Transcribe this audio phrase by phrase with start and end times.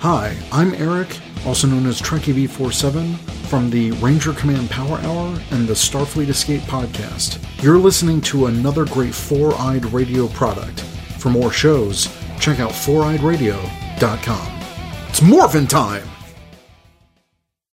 [0.00, 1.08] Hi, I'm Eric,
[1.44, 3.16] also known as Trekkie V47,
[3.48, 7.44] from the Ranger Command Power Hour and the Starfleet Escape podcast.
[7.64, 10.82] You're listening to another great Four Eyed Radio product.
[11.18, 12.06] For more shows,
[12.38, 14.60] check out foureyedradio.com.
[15.08, 16.08] It's morphin' time!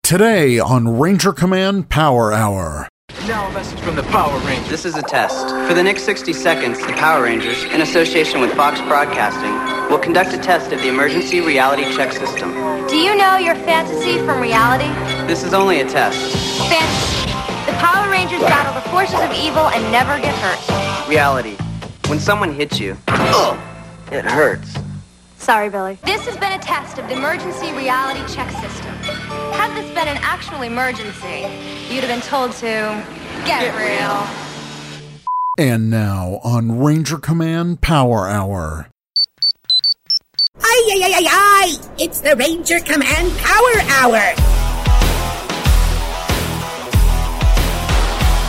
[0.04, 2.86] Today on Ranger Command Power Hour.
[3.26, 4.68] Now a message from the Power Rangers.
[4.68, 5.48] This is a test.
[5.66, 10.32] For the next 60 seconds, the Power Rangers, in association with Fox Broadcasting, will conduct
[10.32, 12.50] a test of the emergency reality check system.
[12.88, 14.88] Do you know your fantasy from reality?
[15.26, 16.18] This is only a test.
[16.60, 17.30] Fantasy.
[17.70, 21.06] The Power Rangers battle the forces of evil and never get hurt.
[21.10, 21.56] Reality.
[22.08, 23.58] When someone hits you, ugh,
[24.10, 24.78] it hurts.
[25.36, 25.98] Sorry, Billy.
[26.04, 28.94] This has been a test of the emergency reality check system.
[29.52, 31.44] Had this been an actual emergency,
[31.92, 33.04] you'd have been told to
[33.44, 34.26] get real.
[35.58, 38.91] And now on Ranger Command Power Hour.
[40.64, 41.76] Ay, ay, ay, ay, ay!
[41.98, 44.34] It's the Ranger Command Power Hour!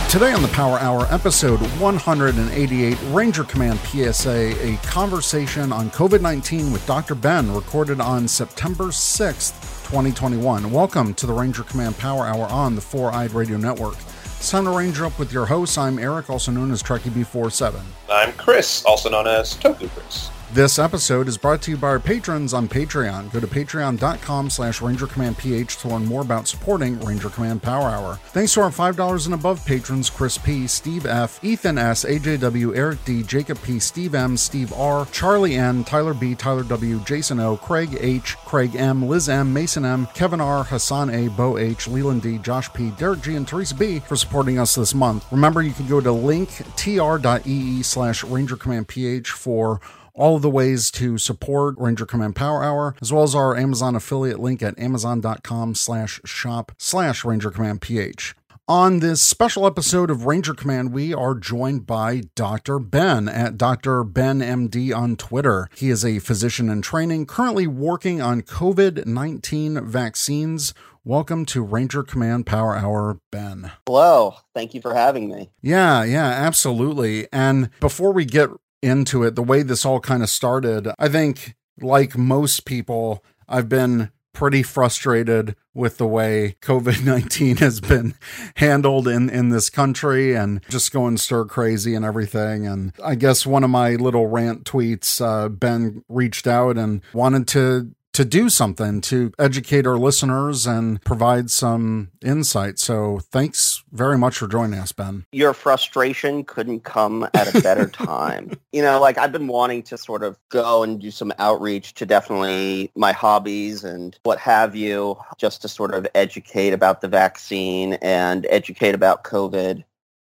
[0.08, 6.70] Today on the Power Hour, episode 188, Ranger Command PSA, a conversation on COVID 19
[6.72, 7.16] with Dr.
[7.16, 10.70] Ben, recorded on September 6th, 2021.
[10.70, 13.96] Welcome to the Ranger Command Power Hour on the Four Eyed Radio Network.
[14.36, 15.76] It's time to Ranger up with your hosts.
[15.78, 17.80] I'm Eric, also known as Trekkie B47.
[18.08, 20.30] I'm Chris, also known as Toku Chris.
[20.52, 23.32] This episode is brought to you by our patrons on Patreon.
[23.32, 28.20] Go to patreon.com slash rangercommandph to learn more about supporting Ranger Command Power Hour.
[28.26, 33.04] Thanks to our $5 and above patrons Chris P., Steve F., Ethan S., AJW, Eric
[33.04, 37.56] D., Jacob P., Steve M., Steve R., Charlie N., Tyler B., Tyler W., Jason O.,
[37.56, 42.22] Craig H., Craig M., Liz M., Mason M., Kevin R., Hassan A., Bo H., Leland
[42.22, 43.98] D., Josh P., Derek G., and Teresa B.
[43.98, 45.26] for supporting us this month.
[45.32, 49.80] Remember, you can go to linktr.ee slash rangercommandph for
[50.14, 53.96] all of the ways to support Ranger Command Power Hour, as well as our Amazon
[53.96, 58.34] affiliate link at amazon.com slash shop slash Ranger Command PH.
[58.66, 62.78] On this special episode of Ranger Command, we are joined by Dr.
[62.78, 64.02] Ben at Dr.
[64.04, 65.68] Ben MD on Twitter.
[65.76, 70.72] He is a physician in training, currently working on COVID 19 vaccines.
[71.04, 73.72] Welcome to Ranger Command Power Hour, Ben.
[73.86, 74.36] Hello.
[74.54, 75.50] Thank you for having me.
[75.60, 77.28] Yeah, yeah, absolutely.
[77.30, 78.48] And before we get
[78.84, 83.68] into it, the way this all kind of started, I think, like most people, I've
[83.68, 88.14] been pretty frustrated with the way COVID 19 has been
[88.56, 92.66] handled in, in this country and just going stir crazy and everything.
[92.66, 97.48] And I guess one of my little rant tweets, uh, Ben reached out and wanted
[97.48, 102.78] to to do something to educate our listeners and provide some insight.
[102.78, 105.26] So thanks very much for joining us, Ben.
[105.32, 108.52] Your frustration couldn't come at a better time.
[108.72, 112.06] you know, like I've been wanting to sort of go and do some outreach to
[112.06, 117.94] definitely my hobbies and what have you, just to sort of educate about the vaccine
[117.94, 119.82] and educate about COVID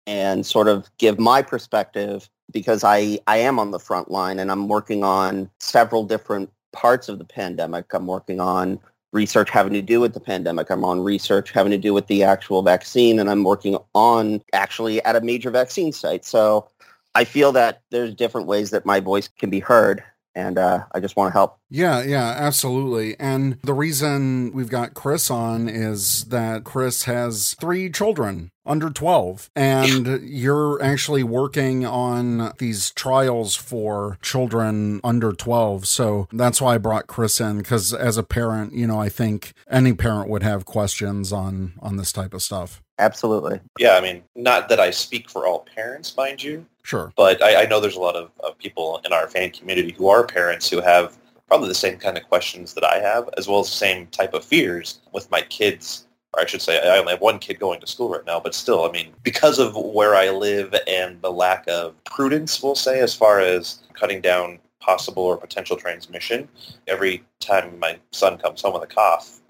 [0.06, 4.52] and sort of give my perspective because I, I am on the front line and
[4.52, 7.92] I'm working on several different parts of the pandemic.
[7.92, 8.78] I'm working on
[9.12, 10.70] research having to do with the pandemic.
[10.70, 15.02] I'm on research having to do with the actual vaccine, and I'm working on actually
[15.04, 16.24] at a major vaccine site.
[16.24, 16.68] So
[17.14, 20.02] I feel that there's different ways that my voice can be heard,
[20.34, 21.58] and uh, I just want to help.
[21.70, 23.18] Yeah, yeah, absolutely.
[23.18, 29.50] And the reason we've got Chris on is that Chris has three children under 12
[29.56, 36.78] and you're actually working on these trials for children under 12 so that's why i
[36.78, 40.64] brought chris in because as a parent you know i think any parent would have
[40.64, 43.60] questions on on this type of stuff Absolutely.
[43.78, 47.62] Yeah, I mean, not that I speak for all parents, mind you, sure but I,
[47.62, 50.70] I know there's a lot of, of people in our fan community who are parents
[50.70, 51.18] who have
[51.48, 54.34] probably the same kind of questions that I have, as well as the same type
[54.34, 56.06] of fears with my kids.
[56.32, 58.54] Or I should say, I only have one kid going to school right now, but
[58.54, 63.00] still, I mean, because of where I live and the lack of prudence, we'll say,
[63.00, 66.48] as far as cutting down possible or potential transmission,
[66.86, 69.40] every time my son comes home with a cough,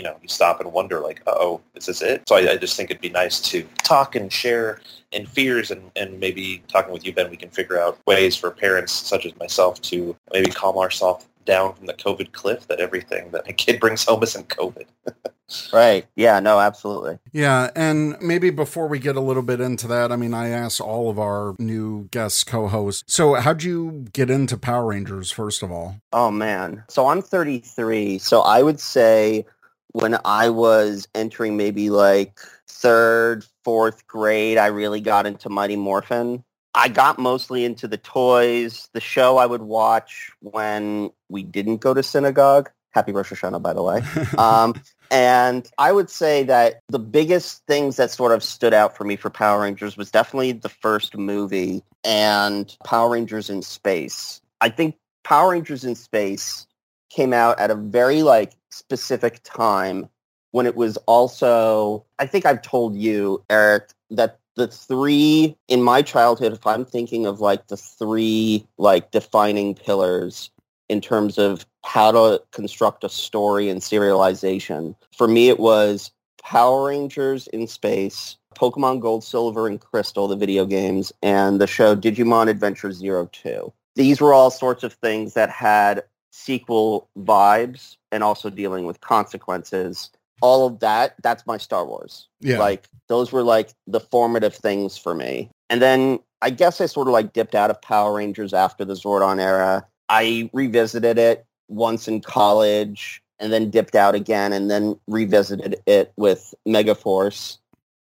[0.00, 2.22] you know, you stop and wonder, like, uh oh, is this it?
[2.26, 4.80] So I, I, just think it'd be nice to talk and share
[5.12, 8.50] in fears and, and maybe talking with you, Ben, we can figure out ways for
[8.50, 13.30] parents such as myself to maybe calm ourselves down from the COVID cliff that everything
[13.32, 14.86] that a kid brings home isn't COVID.
[15.72, 16.06] right.
[16.16, 17.18] Yeah, no, absolutely.
[17.30, 20.80] Yeah, and maybe before we get a little bit into that, I mean, I asked
[20.80, 23.04] all of our new guest co-hosts.
[23.06, 25.96] So, how'd you get into Power Rangers first of all?
[26.14, 26.84] Oh man.
[26.88, 28.18] So I'm 33.
[28.18, 29.44] So I would say
[29.92, 32.38] when I was entering maybe like
[32.68, 36.44] third, fourth grade, I really got into Mighty Morphin.
[36.74, 41.94] I got mostly into the toys, the show I would watch when we didn't go
[41.94, 42.70] to synagogue.
[42.90, 44.02] Happy Rosh Hashanah, by the way.
[44.38, 44.74] Um,
[45.12, 49.16] and I would say that the biggest things that sort of stood out for me
[49.16, 54.40] for Power Rangers was definitely the first movie and Power Rangers in Space.
[54.60, 56.66] I think Power Rangers in Space
[57.08, 60.08] came out at a very like specific time
[60.52, 66.02] when it was also I think I've told you, Eric, that the three in my
[66.02, 70.50] childhood, if I'm thinking of like the three like defining pillars
[70.88, 74.94] in terms of how to construct a story and serialization.
[75.16, 76.10] For me, it was
[76.42, 81.94] Power Rangers in Space, Pokemon Gold, Silver, and Crystal, the video games, and the show
[81.94, 83.72] Digimon Adventure Zero Two.
[83.94, 90.10] These were all sorts of things that had sequel vibes and also dealing with consequences.
[90.42, 92.28] All of that, that's my Star Wars.
[92.40, 92.58] Yeah.
[92.58, 95.50] Like those were like the formative things for me.
[95.68, 98.94] And then I guess I sort of like dipped out of Power Rangers after the
[98.94, 99.86] Zordon era.
[100.08, 106.12] I revisited it once in college and then dipped out again and then revisited it
[106.16, 107.58] with Megaforce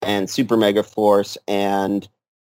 [0.01, 2.07] and Super Megaforce and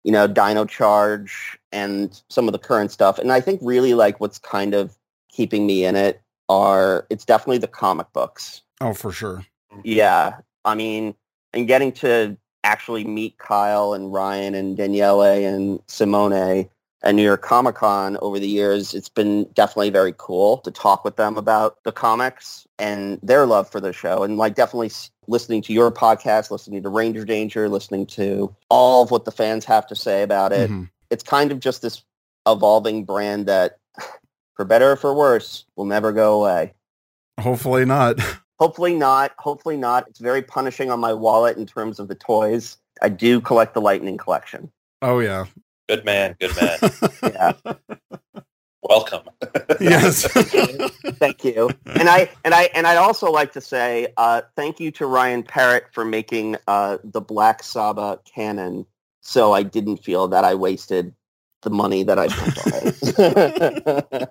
[0.04, 3.18] you know Dino Charge and some of the current stuff.
[3.18, 4.97] And I think really like what's kind of
[5.30, 8.62] keeping me in it are it's definitely the comic books.
[8.80, 9.44] Oh, for sure.
[9.84, 10.36] Yeah.
[10.64, 11.14] I mean,
[11.52, 16.68] and getting to actually meet Kyle and Ryan and Daniele and Simone
[17.02, 21.04] at New York Comic Con over the years, it's been definitely very cool to talk
[21.04, 24.24] with them about the comics and their love for the show.
[24.24, 24.90] And like definitely
[25.28, 29.64] listening to your podcast, listening to Ranger Danger, listening to all of what the fans
[29.64, 30.70] have to say about it.
[30.70, 30.84] Mm-hmm.
[31.10, 32.02] It's kind of just this
[32.46, 33.77] evolving brand that,
[34.58, 36.74] for better or for worse, will never go away.
[37.40, 38.18] Hopefully not.
[38.58, 39.32] Hopefully not.
[39.38, 40.08] Hopefully not.
[40.08, 42.76] It's very punishing on my wallet in terms of the toys.
[43.00, 44.72] I do collect the Lightning collection.
[45.00, 45.44] Oh yeah.
[45.88, 46.36] Good man.
[46.40, 46.78] Good man.
[47.22, 47.52] Yeah.
[48.82, 49.28] Welcome.
[49.80, 50.26] yes.
[51.18, 51.70] thank you.
[51.86, 55.44] And I and I and I'd also like to say uh, thank you to Ryan
[55.44, 58.86] Parrott for making uh, the Black Saba canon,
[59.20, 61.14] so I didn't feel that I wasted
[61.62, 64.28] the money that I spent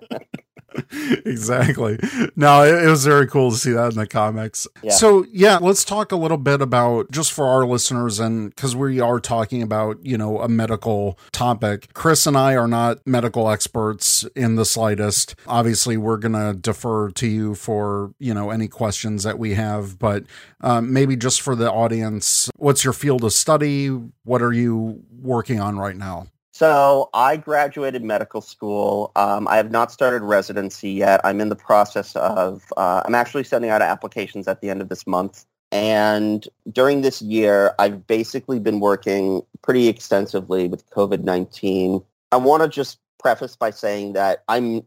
[1.26, 1.98] exactly.
[2.36, 4.66] No, it, it was very cool to see that in the comics.
[4.82, 4.92] Yeah.
[4.92, 9.00] So, yeah, let's talk a little bit about just for our listeners and because we
[9.00, 11.92] are talking about, you know, a medical topic.
[11.94, 15.34] Chris and I are not medical experts in the slightest.
[15.46, 19.98] Obviously, we're going to defer to you for, you know, any questions that we have,
[19.98, 20.24] but
[20.60, 23.88] um, maybe just for the audience, what's your field of study?
[24.24, 26.26] What are you working on right now?
[26.58, 29.12] So I graduated medical school.
[29.14, 31.20] Um, I have not started residency yet.
[31.22, 34.88] I'm in the process of, uh, I'm actually sending out applications at the end of
[34.88, 35.46] this month.
[35.70, 42.04] And during this year, I've basically been working pretty extensively with COVID-19.
[42.32, 44.82] I want to just preface by saying that I'm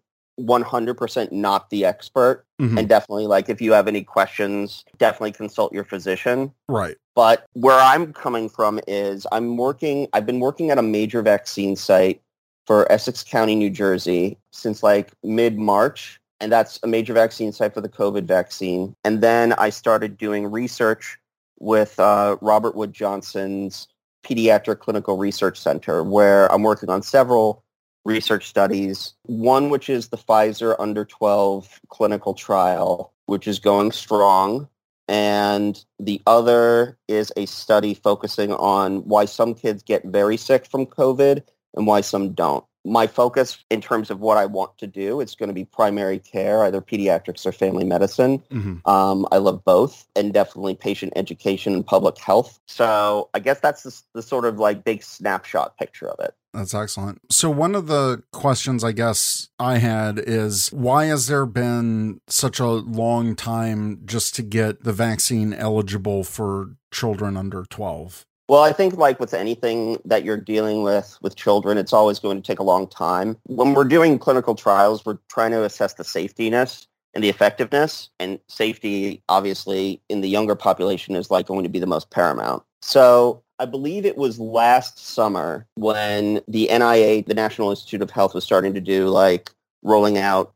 [0.45, 2.45] 100% not the expert.
[2.59, 2.77] Mhm.
[2.79, 6.51] And definitely, like, if you have any questions, definitely consult your physician.
[6.69, 6.95] Right.
[7.15, 11.75] But where I'm coming from is I'm working, I've been working at a major vaccine
[11.75, 12.21] site
[12.67, 16.19] for Essex County, New Jersey since like mid-March.
[16.39, 18.95] And that's a major vaccine site for the COVID vaccine.
[19.03, 21.19] And then I started doing research
[21.59, 23.87] with uh, Robert Wood Johnson's
[24.23, 27.63] Pediatric Clinical Research Center, where I'm working on several
[28.05, 29.13] research studies.
[29.23, 34.67] One, which is the Pfizer under 12 clinical trial, which is going strong
[35.11, 40.85] and the other is a study focusing on why some kids get very sick from
[40.85, 41.43] COVID
[41.75, 42.63] and why some don't.
[42.85, 46.17] My focus in terms of what I want to do, it's going to be primary
[46.17, 48.41] care, either pediatrics or family medicine.
[48.51, 48.87] Mhm.
[48.87, 52.57] Um, I love both and definitely patient education and public health.
[52.65, 56.33] So I guess that's the, the sort of like big snapshot picture of it.
[56.53, 57.21] That's excellent.
[57.31, 62.59] So, one of the questions I guess I had is why has there been such
[62.59, 68.25] a long time just to get the vaccine eligible for children under 12?
[68.49, 72.41] Well, I think like with anything that you're dealing with with children, it's always going
[72.41, 73.37] to take a long time.
[73.45, 78.09] When we're doing clinical trials, we're trying to assess the safetiness and the effectiveness.
[78.19, 82.63] And safety, obviously, in the younger population is like going to be the most paramount.
[82.81, 88.33] So I believe it was last summer when the NIA, the National Institute of Health,
[88.33, 89.51] was starting to do like
[89.83, 90.51] rolling out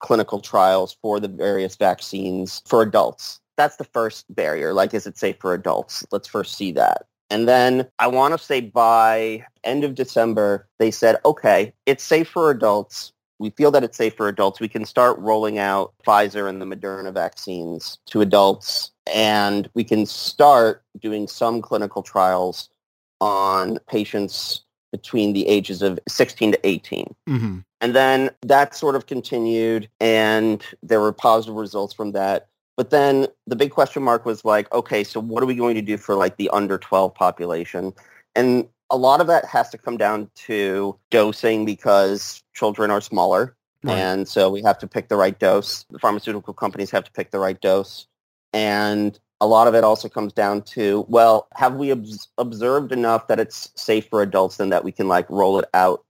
[0.00, 3.40] clinical trials for the various vaccines for adults.
[3.56, 4.74] That's the first barrier.
[4.74, 6.04] Like, is it safe for adults?
[6.12, 7.06] Let's first see that.
[7.30, 12.28] And then I want to say by end of December, they said, okay, it's safe
[12.28, 13.14] for adults.
[13.38, 14.60] We feel that it's safe for adults.
[14.60, 20.06] We can start rolling out Pfizer and the Moderna vaccines to adults, and we can
[20.06, 22.68] start doing some clinical trials
[23.20, 24.62] on patients
[24.92, 27.14] between the ages of 16 to 18.
[27.26, 32.48] hmm And then that sort of continued and there were positive results from that.
[32.76, 35.82] But then the big question mark was like, okay, so what are we going to
[35.82, 37.92] do for like the under 12 population?
[38.34, 43.54] And a lot of that has to come down to dosing because children are smaller.
[43.82, 43.96] Right.
[43.96, 45.84] And so we have to pick the right dose.
[45.90, 48.06] The pharmaceutical companies have to pick the right dose.
[48.52, 53.26] And a lot of it also comes down to, well, have we obs- observed enough
[53.28, 56.04] that it's safe for adults and that we can like roll it out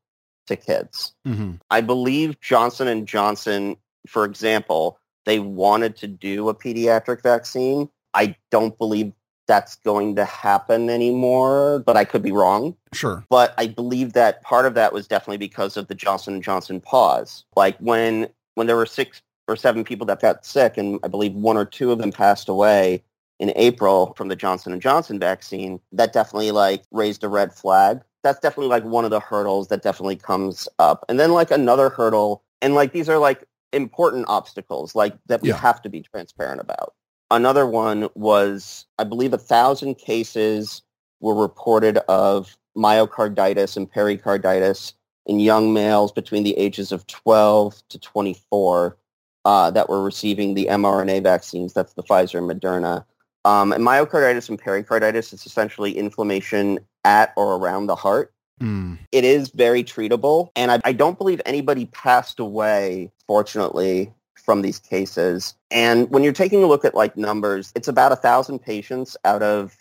[0.46, 1.12] to kids?
[1.24, 7.88] hmm I believe Johnson and Johnson, for example, they wanted to do a pediatric vaccine.
[8.14, 9.12] I don't believe
[9.46, 12.76] that's going to happen anymore, but I could be wrong.
[12.92, 13.24] Sure.
[13.28, 16.80] But I believe that part of that was definitely because of the Johnson and Johnson
[16.80, 17.44] pause.
[17.56, 21.34] Like when when there were six or seven people that got sick, and I believe
[21.34, 23.02] one or two of them passed away
[23.40, 28.00] in April from the Johnson and Johnson vaccine, that definitely like raised a red flag.
[28.22, 31.04] That's definitely like one of the hurdles that definitely comes up.
[31.08, 35.48] And then like another hurdle, and like these are like important obstacles, like that we
[35.48, 35.56] Yeah.
[35.56, 36.94] have to be transparent about.
[37.30, 40.82] Another one was, I believe, a thousand cases
[41.20, 44.94] were reported of myocarditis and pericarditis
[45.26, 48.96] in young males between the ages of 12 to 24
[49.44, 51.72] uh, that were receiving the mRNA vaccines.
[51.72, 53.04] That's the Pfizer and Moderna.
[53.44, 58.32] Um, and myocarditis and pericarditis is essentially inflammation at or around the heart.
[58.60, 58.98] Mm.
[59.10, 64.78] It is very treatable, and I, I don't believe anybody passed away, fortunately, from these
[64.78, 65.54] cases.
[65.70, 69.42] And when you're taking a look at like numbers, it's about a thousand patients out
[69.42, 69.76] of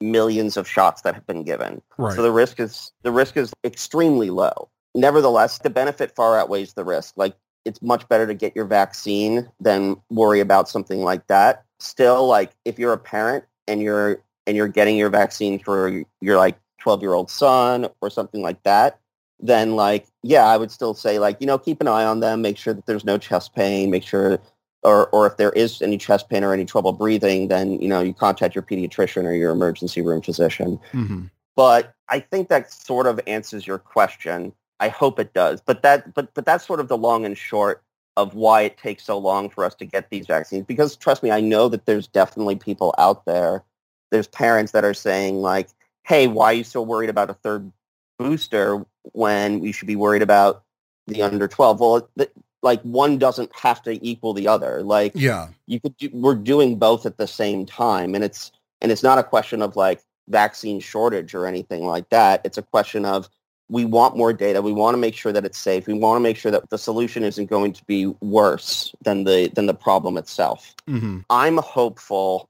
[0.00, 1.82] millions of shots that have been given.
[1.96, 2.14] Right.
[2.14, 4.68] So the risk is the risk is extremely low.
[4.94, 7.14] Nevertheless, the benefit far outweighs the risk.
[7.16, 11.64] Like it's much better to get your vaccine than worry about something like that.
[11.78, 16.36] Still, like if you're a parent and you're and you're getting your vaccine for your
[16.36, 18.98] like 12 year old son or something like that,
[19.40, 22.42] then like yeah, I would still say like you know keep an eye on them,
[22.42, 24.38] make sure that there's no chest pain, make sure
[24.82, 28.00] or or if there is any chest pain or any trouble breathing, then you know
[28.00, 30.78] you contact your pediatrician or your emergency room physician.
[30.92, 31.24] hmm
[31.56, 34.52] But I think that sort of answers your question.
[34.82, 35.60] I hope it does.
[35.60, 37.84] But that but but that's sort of the long and short
[38.16, 40.66] of why it takes so long for us to get these vaccines.
[40.66, 43.62] Because trust me, I know that there's definitely people out there.
[44.10, 45.68] There's parents that are saying like,
[46.02, 47.70] "Hey, why are you so worried about a third
[48.18, 50.64] booster when we should be worried about
[51.06, 52.30] the under 12?" Well, th-
[52.62, 54.82] like one doesn't have to equal the other.
[54.82, 55.48] Like Yeah.
[55.66, 59.18] you could do, we're doing both at the same time and it's and it's not
[59.18, 63.28] a question of like vaccine shortage or anything like that it's a question of
[63.72, 64.60] we want more data.
[64.60, 65.86] We want to make sure that it's safe.
[65.86, 69.50] We want to make sure that the solution isn't going to be worse than the
[69.54, 70.74] than the problem itself.
[70.86, 72.48] Hmm i'm hopeful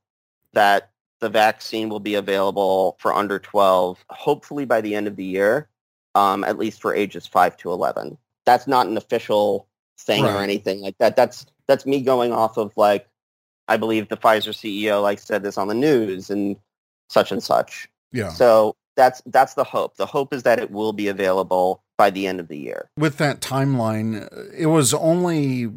[0.52, 5.25] that the vaccine will be available for under 12 hopefully by the end of the
[5.25, 5.69] year
[6.14, 9.67] um, at least for ages 5 to 11 that's not an official
[9.99, 11.17] thing or anything like that.
[11.17, 13.09] That's that's me going off of like
[13.69, 16.57] i believe the pfizer ceo like said this on the news and
[17.09, 17.88] such and such.
[18.11, 18.31] Yeah.
[18.31, 22.27] so that's that's the hope the hope is that it will be available by the
[22.27, 25.71] end of the year With that timeline, it was only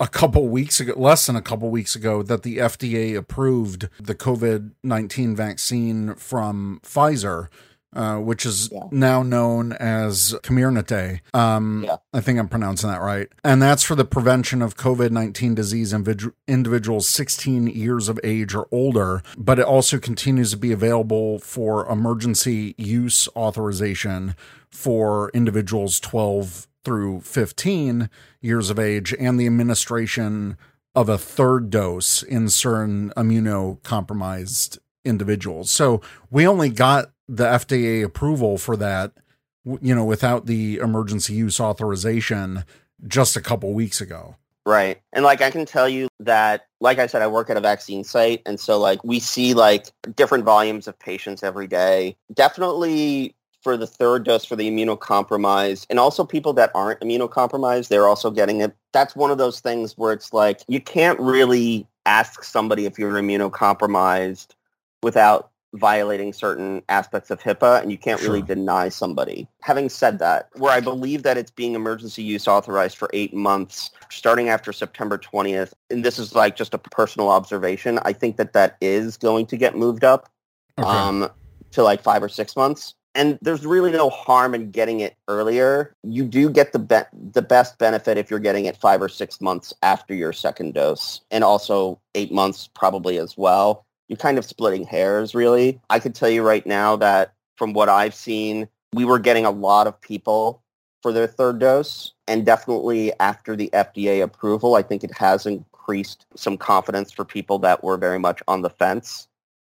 [0.00, 4.14] a couple weeks ago, less than a couple weeks ago, that the FDA approved the
[4.14, 7.48] COVID 19 vaccine from Pfizer.
[7.92, 8.84] Uh, which is Yeah.
[8.92, 11.20] now known as Comirnaty.
[11.34, 11.96] Um, Yeah.
[12.12, 13.28] I think I'm pronouncing that right.
[13.42, 18.20] And that's for the prevention of COVID 19 disease in vid- individuals 16 years of
[18.22, 19.22] age or older.
[19.36, 24.36] But it also continues to be available for emergency use authorization
[24.70, 28.08] for individuals 12 through 15
[28.40, 30.56] years of age and the administration
[30.94, 35.70] of a third dose in certain immunocompromised individuals.
[35.70, 39.12] So we only got the FDA approval for that,
[39.64, 42.64] you know, without the emergency use authorization
[43.06, 44.36] just a couple weeks ago.
[44.66, 45.00] Right.
[45.12, 48.04] And like I can tell you that like I said I work at a vaccine
[48.04, 52.16] site and so like we see like different volumes of patients every day.
[52.34, 58.06] Definitely for the third dose for the immunocompromised and also people that aren't immunocompromised they're
[58.06, 58.74] also getting it.
[58.92, 63.12] That's one of those things where it's like you can't really ask somebody if you're
[63.12, 64.48] immunocompromised
[65.02, 69.46] without violating certain aspects of HIPAA and you can't really deny somebody.
[69.62, 73.90] Having said that, where I believe that it's being emergency use authorized for eight months,
[74.10, 78.52] starting after September 20th, and this is like just a personal observation, I think that
[78.54, 80.28] that is going to get moved up
[80.78, 80.88] Okay.
[80.88, 81.30] um,
[81.72, 82.94] to like five or six months.
[83.14, 85.92] And there's really no harm in getting it earlier.
[86.04, 89.40] You do get the be- the best benefit if you're getting it five or six
[89.40, 93.84] months after your second dose, and also eight months probably as well.
[94.10, 95.80] You're kind of splitting hairs, really.
[95.88, 99.52] I could tell you right now that from what I've seen, we were getting a
[99.52, 100.64] lot of people
[101.00, 102.12] for their third dose.
[102.26, 107.60] And definitely after the FDA approval, I think it has increased some confidence for people
[107.60, 109.28] that were very much on the fence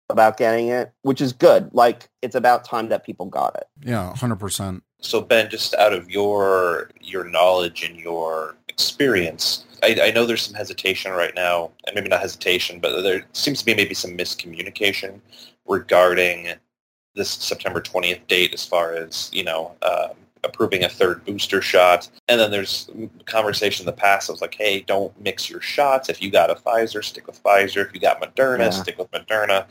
[0.10, 1.74] about getting it, which is good.
[1.74, 3.68] Like it's about time that people got it.
[3.82, 4.82] Yeah, 100%.
[5.00, 10.42] So Ben, just out of your your knowledge and your experience, I, I know there's
[10.42, 14.18] some hesitation right now, and maybe not hesitation, but there seems to be maybe some
[14.18, 15.20] miscommunication
[15.66, 16.54] regarding
[17.16, 20.12] this September 20th date as far as, you know, um,
[20.44, 22.10] approving a third booster shot.
[22.28, 22.90] And then there's
[23.26, 26.10] conversation in the past that was like, hey, don't mix your shots.
[26.10, 27.86] If you got a Pfizer, stick with Pfizer.
[27.88, 28.70] If you got Moderna, Yeah.
[28.72, 29.66] stick with Moderna.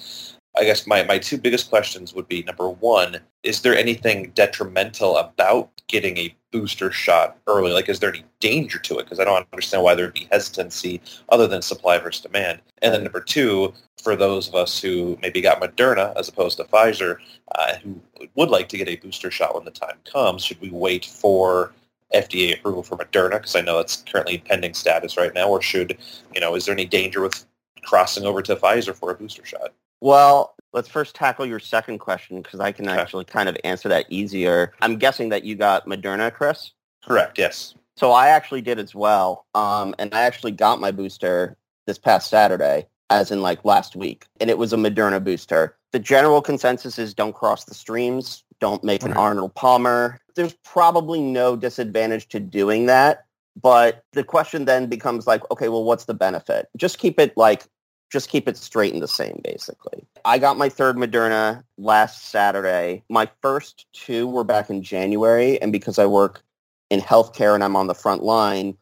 [0.57, 5.17] I guess my, my two biggest questions would be, number one, is there anything detrimental
[5.17, 7.73] about getting a booster shot early?
[7.73, 9.05] Like, is there any danger to it?
[9.05, 12.61] Because I don't understand why there would be hesitancy other than supply versus demand.
[12.83, 16.65] And then number two, for those of us who maybe got Moderna as opposed to
[16.65, 17.17] Pfizer,
[17.57, 18.01] uh, who
[18.37, 21.73] would like to get a booster shot when the time comes, should we wait for
[22.15, 23.39] FDA approval for Moderna?
[23.39, 25.49] Because I know it's currently pending status right now.
[25.49, 25.99] Or should,
[26.33, 27.45] you know, is there any danger with
[27.83, 29.73] crossing over to Pfizer for a booster shot?
[30.01, 33.01] Well, let's first tackle your second question because I can Okay.
[33.01, 34.73] actually kind of answer that easier.
[34.81, 36.73] I'm guessing that you got Moderna, Chris.
[37.05, 37.75] Correct, yes.
[37.97, 39.47] So I actually did as well.
[39.55, 44.27] Um, and I actually got my booster this past Saturday, as in like last week.
[44.41, 45.77] And it was a Moderna booster.
[45.93, 48.43] The general consensus is don't cross the streams.
[48.61, 49.13] Don't make an.
[49.13, 50.19] Arnold Palmer.
[50.35, 53.27] There's probably no disadvantage to doing that.
[53.61, 56.69] But the question then becomes like, okay, well, what's the benefit?
[56.77, 57.65] Just keep it like,
[58.11, 60.07] just keep it straight and the same, basically.
[60.25, 63.03] I got my third Moderna last Saturday.
[63.09, 65.61] My first two were back in January.
[65.61, 66.43] And because I work
[66.91, 68.77] in healthcare and I'm on the front line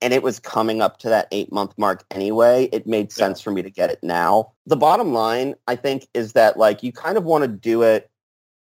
[0.00, 3.50] and it was coming up to that eight month mark anyway, it made sense for
[3.50, 4.52] me to get it now.
[4.66, 8.10] The bottom line, I think, is that like you kind of want to do it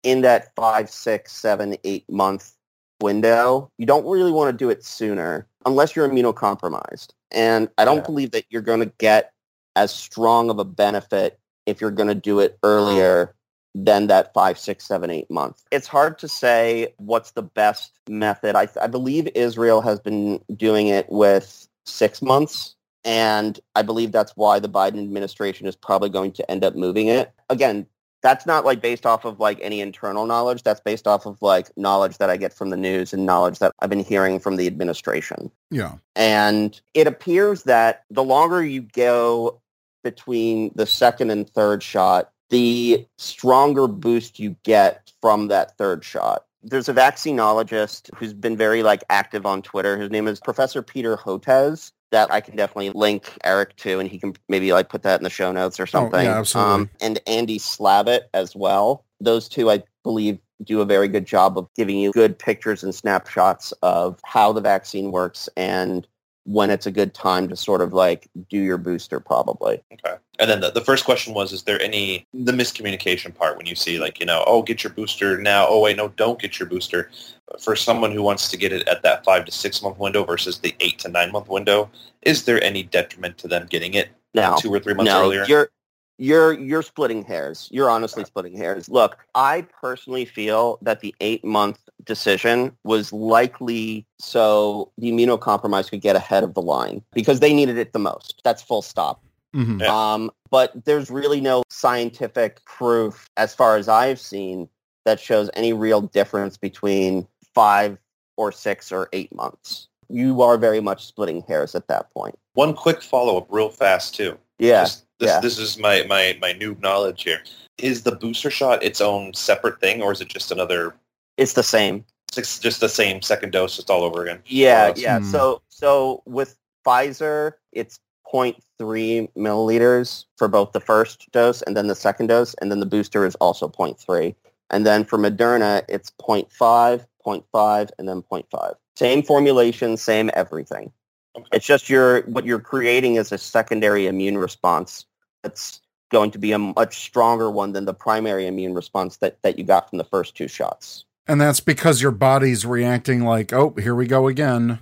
[0.04, 2.54] in that five, six, seven, eight month
[3.02, 3.72] window.
[3.78, 7.10] You don't really want to do it sooner unless you're immunocompromised.
[7.32, 8.04] And I don't Yeah.
[8.04, 9.32] believe that you're going to get
[9.76, 13.36] as strong of a benefit if you're going to do it earlier
[13.74, 15.64] than that five, six, seven, eight months.
[15.72, 18.56] It's hard to say what's the best method.
[18.56, 22.76] I, I believe Israel has been doing it with six months.
[23.04, 27.08] And I believe that's why the Biden administration is probably going to end up moving
[27.08, 27.32] it.
[27.50, 27.88] Again,
[28.22, 30.62] that's not like based off of like any internal knowledge.
[30.62, 33.72] That's based off of like knowledge that I get from the news and knowledge that
[33.80, 35.50] I've been hearing from the administration.
[35.72, 35.96] Yeah.
[36.16, 39.60] And it appears that the longer you go
[40.04, 46.46] between the second and third shot, the stronger boost you get from that third shot.
[46.64, 49.98] There's a vaccinologist who's been very like active on Twitter.
[49.98, 54.20] His name is Professor Peter Hotez that I can definitely link Eric to and he
[54.20, 56.20] can maybe like put that in the show notes or something.
[56.20, 56.74] Oh, yeah, absolutely.
[56.74, 59.06] Um, and Andy Slavitt as well.
[59.20, 62.94] Those two I believe do a very good job of giving you good pictures and
[62.94, 66.08] snapshots of how the vaccine works and
[66.46, 69.82] when it's a good time to sort of like do your booster probably.
[69.94, 70.18] Okay.
[70.40, 73.76] And then the, the first question was, is there any, the miscommunication part when you
[73.76, 75.68] see like, you know, oh, get your booster now.
[75.70, 77.12] Oh, wait, no, don't get your booster.
[77.60, 80.60] For someone who wants to get it at that five to six month window versus
[80.60, 81.92] the eight to nine month window,
[82.24, 85.46] is there any detriment to them getting it Now, two or three months no, earlier?
[85.48, 85.70] you're
[86.18, 87.68] you're you're splitting hairs.
[87.72, 88.88] You're honestly splitting hairs.
[88.88, 96.02] Look, I personally feel that the eight month decision was likely so the immunocompromised could
[96.02, 98.42] get ahead of the line because they needed it the most.
[98.44, 99.24] That's full stop.
[99.54, 100.14] hmm Yeah.
[100.14, 104.68] Um, but there's really no scientific proof, as far as I've seen,
[105.06, 107.98] that shows any real difference between five
[108.38, 109.88] or six or eight months.
[110.10, 112.38] You are very much splitting hairs at that point.
[112.54, 114.38] One quick follow-up real fast too.
[114.60, 114.84] Yeah.
[114.84, 115.40] This, this, yeah.
[115.40, 117.42] this is my, my, my new knowledge here.
[117.78, 120.96] Is the booster shot its own separate thing or is it just another,
[121.42, 122.06] It's the same.
[122.38, 124.40] it's just the same second dose just all over again?
[124.46, 125.02] Yeah, More or less?
[125.02, 125.20] yeah.
[125.20, 125.26] Hmm.
[125.26, 128.00] So so with Pfizer, it's
[128.32, 132.86] 0.3 milliliters for both the first dose and then the second dose, and then the
[132.86, 134.36] booster is also 0.3.
[134.70, 138.74] And then for Moderna, it's 0.5, 0.5, and then 0.5.
[138.96, 140.92] Same formulation, same everything.
[141.36, 141.48] Okay.
[141.54, 145.06] It's just your what you're creating is a secondary immune response
[145.44, 149.58] that's going to be a much stronger one than the primary immune response that, that
[149.58, 151.06] you got from the first two shots.
[151.28, 154.80] And that's because your body's reacting like, oh, here we go again.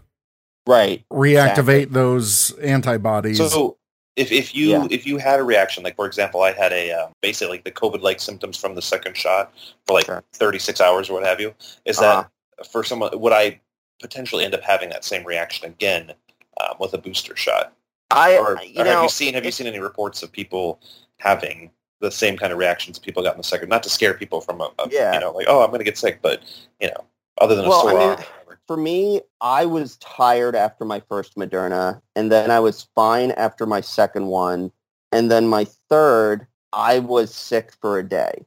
[0.68, 1.04] Right.
[1.12, 1.86] Reactivate Exactly.
[1.86, 3.38] those antibodies.
[3.52, 3.78] So
[4.16, 4.88] if, if you Yeah.
[4.90, 7.72] if you had a reaction, like for example, I had a uh, basically like the
[7.72, 9.54] COVID-like symptoms from the second shot
[9.88, 10.24] for like Sure.
[10.34, 11.54] 36 hours or what have you,
[11.86, 12.26] is Uh-huh.
[12.58, 13.60] that for someone would I
[14.02, 16.14] potentially end up having that same reaction again
[16.62, 17.74] um, with a booster shot?
[18.12, 20.80] I, Or, you or know, have you seen have you seen any reports of people
[21.18, 21.72] having
[22.02, 23.70] the same kind of reactions people got in the second.
[23.70, 25.14] Not to scare people from a, a Yeah.
[25.14, 26.42] you know, like oh, I'm going to get sick, but
[26.80, 27.06] you know,
[27.40, 28.12] other than Well, a I sore mean, arm.
[28.12, 28.60] or whatever.
[28.68, 33.66] For me, I was tired after my first Moderna, and then I was fine after
[33.66, 34.72] my second one,
[35.12, 38.46] and then my third, I was sick for a day.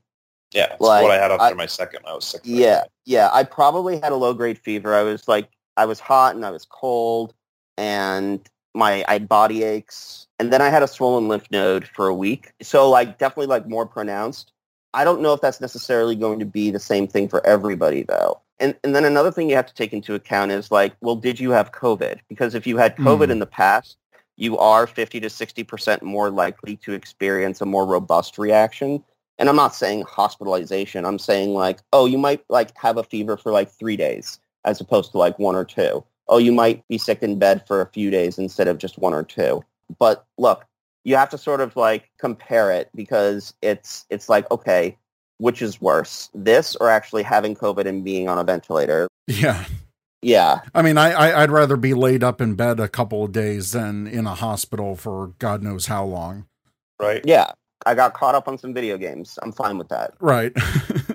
[0.55, 2.01] Yeah, that's like, what I had after I- my second.
[2.07, 2.43] I was sick.
[2.45, 3.31] for a Yeah, yeah.
[3.33, 4.95] I probably had a low grade fever.
[4.95, 7.35] I was like, I was hot and I was cold,
[7.79, 8.41] and
[8.75, 12.15] my I had body aches, and then I had a swollen lymph node for a
[12.15, 12.53] week.
[12.63, 14.53] So like, definitely like more pronounced.
[14.95, 18.41] I don't know if that's necessarily going to be the same thing for everybody though.
[18.61, 21.41] And and then another thing you have to take into account is like, well, did
[21.41, 22.21] you have COVID?
[22.29, 23.33] Because if you had COVID Hmm.
[23.33, 23.97] in the past,
[24.37, 29.03] you are 50 to 60% more likely to experience a more robust reaction.
[29.39, 31.05] And I'm not saying hospitalization.
[31.05, 34.81] I'm saying like, oh, you might like have a fever for like three days as
[34.81, 36.05] opposed to like one or two.
[36.33, 39.13] Oh, you might be sick in bed for a few days instead of just one
[39.13, 39.63] or two.
[39.99, 40.65] But look,
[41.05, 44.97] you have to sort of like compare it because it's it's like, okay,
[45.37, 49.09] which is worse, this or actually having COVID and being on a ventilator?
[49.27, 49.67] Yeah.
[50.25, 53.33] Yeah, I mean, I, I I'd rather be laid up in bed a couple of
[53.33, 56.47] days than in a hospital for God knows how long.
[56.99, 57.21] right.
[57.25, 57.51] yeah.
[57.85, 59.37] I got caught up on some video games.
[59.43, 60.15] I'm fine with that.
[60.21, 60.53] Right.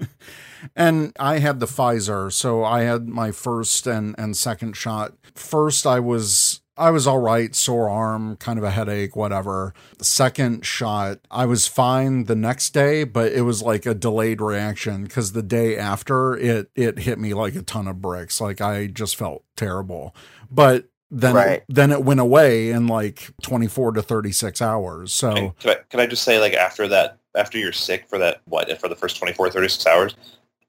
[0.77, 5.15] and I had the Pfizer, so I had my first and and second shot.
[5.35, 9.73] First I was I was all right, sore arm, kind of a headache, whatever.
[9.97, 14.41] The second shot, I was fine the next day, but it was like a delayed
[14.41, 18.41] reaction cuz the day after it it hit me like a ton of bricks.
[18.41, 20.15] Like I just felt terrible.
[20.51, 21.63] But then Right.
[21.69, 25.13] then it went away in like 24 to 36 hours.
[25.13, 28.41] So Can I, can I just say, like, after that, after you're sick for that,
[28.45, 30.15] what, for the first 24, 36 hours,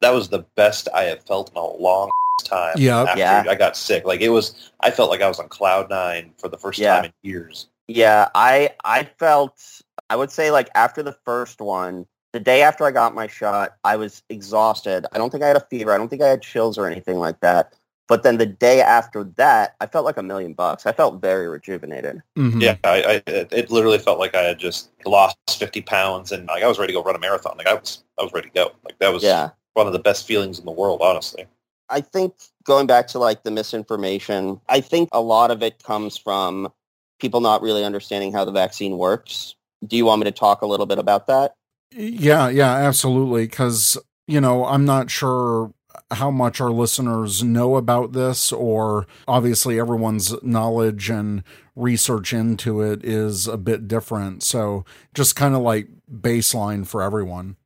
[0.00, 2.08] that was the best I have felt in a long
[2.44, 2.74] time.
[2.76, 3.02] Yeah.
[3.02, 3.44] After Yeah.
[3.48, 4.04] I got sick.
[4.04, 6.96] Like, it was, I felt like I was on cloud nine for the first Yeah.
[6.96, 7.68] time in years.
[7.88, 9.62] Yeah, I I felt
[10.11, 13.76] I would say like after the first one, the day after I got my shot,
[13.82, 15.06] I was exhausted.
[15.12, 15.92] I don't think I had a fever.
[15.92, 17.72] I don't think I had chills or anything like that.
[18.06, 20.84] But then the day after that, I felt like a million bucks.
[20.87, 22.20] I felt very rejuvenated.
[22.38, 22.61] mhm.
[22.61, 26.46] Yeah, I, I, it it literally felt like I had just lost 50 pounds and
[26.46, 27.56] like I was ready to go run a marathon.
[27.56, 28.72] Like I was, I was ready to go.
[28.84, 29.50] Like that was Yeah.
[29.78, 31.46] One of the best feelings in the world, honestly.
[31.88, 36.18] I think going back to like the misinformation, I think a lot of it comes
[36.18, 36.70] from
[37.18, 39.54] people not really understanding how the vaccine works.
[39.86, 41.54] Do you want me to talk a little bit about that?
[41.92, 43.44] Yeah, yeah, absolutely.
[43.46, 45.72] Because, you know, I'm not sure
[46.10, 51.42] how much our listeners know about this, or obviously everyone's knowledge and
[51.74, 54.42] research into it is a bit different.
[54.42, 57.56] So just kind of like baseline for everyone.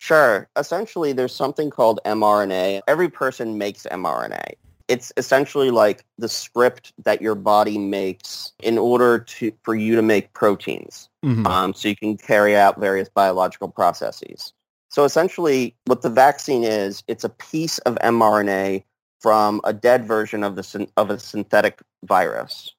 [0.00, 0.48] Sure.
[0.56, 2.80] Essentially, there's something called mRNA.
[2.88, 4.54] Every person makes mRNA.
[4.88, 10.02] It's essentially like the script that your body makes in order to for you to
[10.02, 11.46] make proteins, Mhm.
[11.46, 14.54] um, so you can carry out various biological processes.
[14.88, 18.82] So essentially, what the vaccine is, it's a piece of mRNA
[19.20, 22.74] from a dead version of the of a synthetic virus,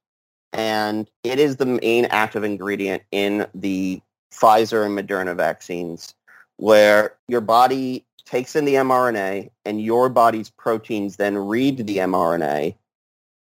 [0.53, 4.01] and it is the main active ingredient in the
[4.33, 6.15] Pfizer and Moderna vaccines
[6.61, 12.75] where your body takes in the mRNA and your body's proteins then read the mRNA.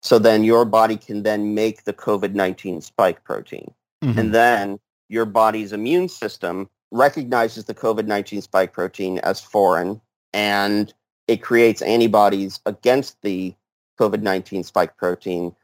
[0.03, 3.73] So then your body can then make the COVID-19 spike protein.
[4.03, 4.15] Mhm.
[4.15, 9.99] And then your body's immune system recognizes the COVID-19 spike protein as foreign
[10.31, 10.93] and
[11.27, 13.55] it creates antibodies against the
[13.99, 15.55] COVID-19 spike protein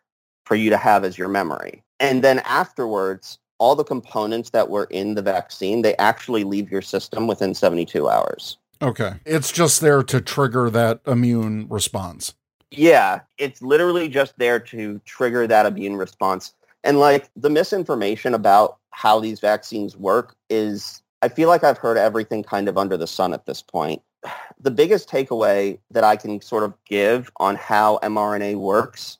[0.45, 1.83] for you to have as your memory.
[1.99, 6.81] And then afterwards, all the components that were in the vaccine, they actually leave your
[6.81, 8.57] system within 72 hours.
[8.81, 9.13] Okay.
[9.25, 12.33] It's just there to trigger that immune response.
[12.71, 16.53] Yeah, it's literally just there to trigger that immune response.
[16.83, 21.97] And like the misinformation about how these vaccines work is, I feel like I've heard
[21.97, 24.01] everything kind of under the sun at this point.
[24.57, 29.19] The biggest takeaway that I can sort of give on how mRNA works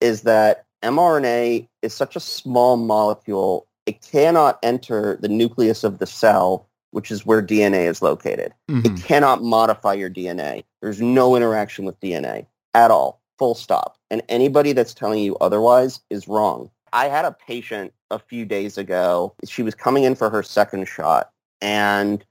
[0.00, 6.06] is that mRNA is such a small molecule, it cannot enter the nucleus of the
[6.06, 8.52] cell, which is where DNA is located.
[8.68, 8.84] Mhm.
[8.84, 10.62] It cannot modify your DNA.
[10.82, 13.96] There's no interaction with DNA at all, full stop.
[14.10, 16.70] And anybody that's telling you otherwise is wrong.
[16.92, 19.32] I had a patient a few days ago.
[19.46, 21.30] She was coming in for her second shot
[21.62, 22.22] and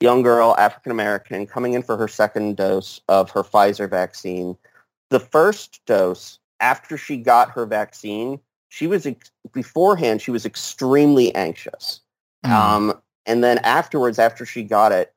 [0.00, 4.56] young girl, African American, coming in for her second dose of her Pfizer vaccine.
[5.10, 8.40] The first dose, after she got her vaccine,
[8.74, 12.00] she was ex- beforehand she was extremely anxious.
[12.44, 12.50] Mhm.
[12.50, 15.14] Um, and then afterwards, after she got it,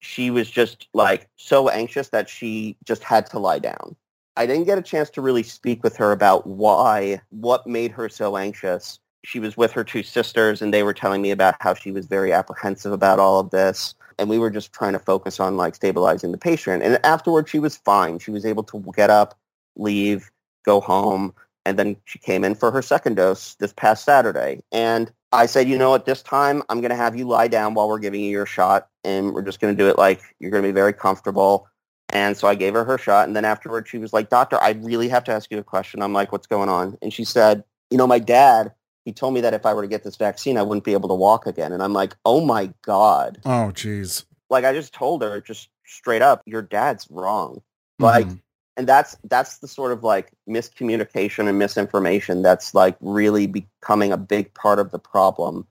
[0.00, 3.94] she was just like so anxious that she just had to lie down.
[4.36, 8.08] I didn't get a chance to really speak with her about why, what made her
[8.08, 8.98] so anxious.
[9.24, 12.06] she was with her two sisters and they were telling me about how she was
[12.06, 15.74] very apprehensive about all of this and we were just trying to focus on like
[15.74, 19.38] stabilizing the patient and afterwards she was fine she was able to get up
[19.76, 20.30] leave
[20.66, 21.32] go home
[21.66, 25.68] and then she came in for her second dose this past saturday and i said
[25.68, 28.20] you know at this time i'm going to have you lie down while we're giving
[28.20, 30.72] you your shot and we're just going to do it like you're going to be
[30.72, 31.66] very comfortable
[32.10, 34.70] and so i gave her her shot and then afterwards she was like doctor i
[34.82, 37.64] really have to ask you a question i'm like what's going on and she said
[37.90, 38.72] you know my dad
[39.04, 41.10] he told me that if I were to get this vaccine, I wouldn't be able
[41.10, 41.72] to walk again.
[41.72, 43.40] And I'm like, oh my God.
[43.44, 44.24] Oh, geez.
[44.48, 47.60] Like I just told her just straight up, your dad's wrong.
[47.98, 48.40] Like, Mhm.
[48.76, 54.16] And that's, that's the sort of like miscommunication and misinformation that's like really becoming a
[54.16, 55.66] big part of the problem.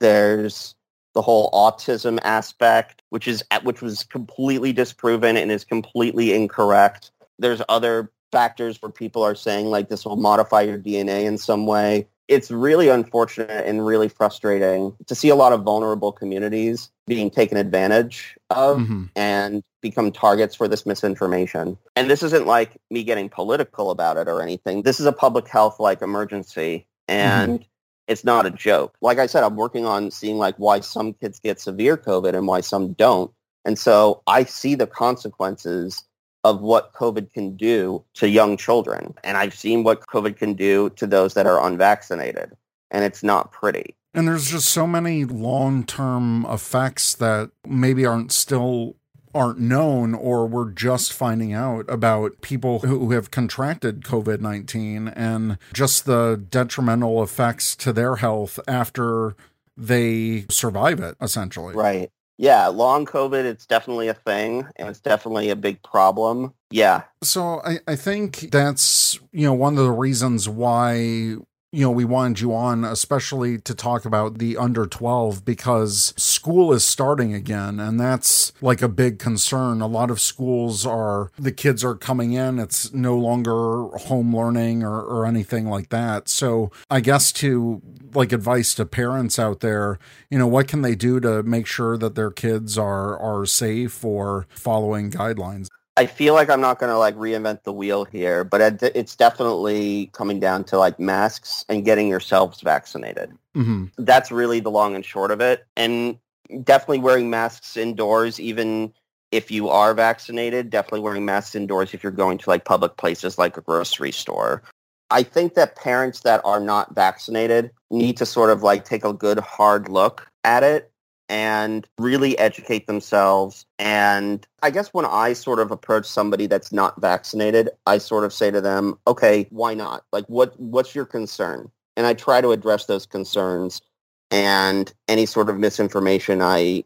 [0.00, 0.74] There's
[1.14, 7.10] the whole autism aspect, which is, uh, which was completely disproven and is completely incorrect.
[7.38, 11.66] There's other factors where people are saying like this will modify your DNA in some
[11.66, 17.30] way it's really unfortunate and really frustrating to see a lot of vulnerable communities being
[17.30, 19.10] taken advantage of Mhm.
[19.16, 21.78] and become targets for this misinformation.
[21.96, 24.82] And this isn't like me getting political about it or anything.
[24.82, 27.64] This is a public health like emergency and
[28.06, 28.94] it's not a joke.
[29.00, 32.46] Like I said, I'm working on seeing like why some kids get severe COVID and
[32.46, 33.30] why some don't.
[33.64, 36.04] And so I see the consequences
[36.44, 39.14] of what COVID can do to young children.
[39.24, 42.56] And I've seen what COVID can do to those that are unvaccinated.
[42.90, 43.94] And it's not pretty.
[44.18, 48.96] And there's just so many long term effects that maybe aren't still
[49.32, 55.56] aren't known or we're just finding out about people who have contracted COVID 19 and
[55.72, 59.36] just the detrimental effects to their health after
[59.76, 61.76] they survive it, essentially.
[61.76, 62.10] Right.
[62.38, 66.54] Yeah, long COVID, it's definitely a thing and it's definitely a big problem.
[66.72, 67.02] Yeah.
[67.22, 71.36] So I, I think that's, you know, one of the reasons why
[71.70, 76.72] you know, we wanted you on, especially to talk about the under 12 because school
[76.72, 77.78] is starting again.
[77.78, 79.82] And that's like a big concern.
[79.82, 82.58] A lot of schools are, the kids are coming in.
[82.58, 86.28] It's no longer home learning or, or anything like that.
[86.28, 87.82] So I guess to
[88.14, 89.98] like advice to parents out there,
[90.30, 94.02] you know, what can they do to make sure that their kids are, are safe
[94.02, 95.68] or following guidelines?
[95.98, 100.10] I feel like I'm not going to like reinvent the wheel here, but it's definitely
[100.12, 103.32] coming down to like masks and getting yourselves vaccinated.
[103.54, 105.66] hmm That's really the long and short of it.
[105.76, 106.16] And
[106.62, 108.94] definitely wearing masks indoors, even
[109.32, 113.36] if you are vaccinated, definitely wearing masks indoors if you're going to like public places
[113.36, 114.62] like a grocery store.
[115.10, 119.12] I think that parents that are not vaccinated need to sort of like take a
[119.12, 120.92] good hard look at it
[121.28, 123.66] and really educate themselves.
[123.78, 128.32] And I guess when I sort of approach somebody that's not vaccinated, I sort of
[128.32, 130.04] say to them, okay, why not?
[130.12, 131.70] Like, what what's your concern?
[131.96, 133.82] And I try to address those concerns
[134.30, 136.84] and any sort of misinformation I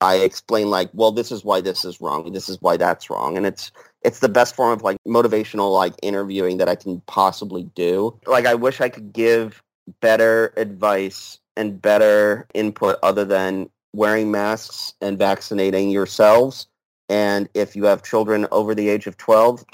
[0.00, 2.32] I explain like, well, this is why this is wrong.
[2.32, 3.36] This is why that's wrong.
[3.36, 7.64] And it's it's the best form of like motivational like interviewing that I can possibly
[7.74, 8.18] do.
[8.26, 9.62] Like I wish I could give
[10.00, 16.66] better advice and better input other than wearing masks and vaccinating yourselves.
[17.08, 19.64] And if you have children over the age of 12,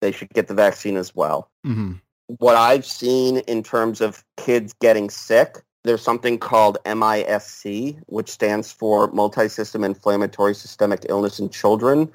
[0.00, 1.50] they should get the vaccine as well.
[1.64, 1.94] hmm
[2.26, 8.72] What I've seen in terms of kids getting sick, there's something called MISC, which stands
[8.72, 12.10] for Multisystem Inflammatory Systemic Illness in Children.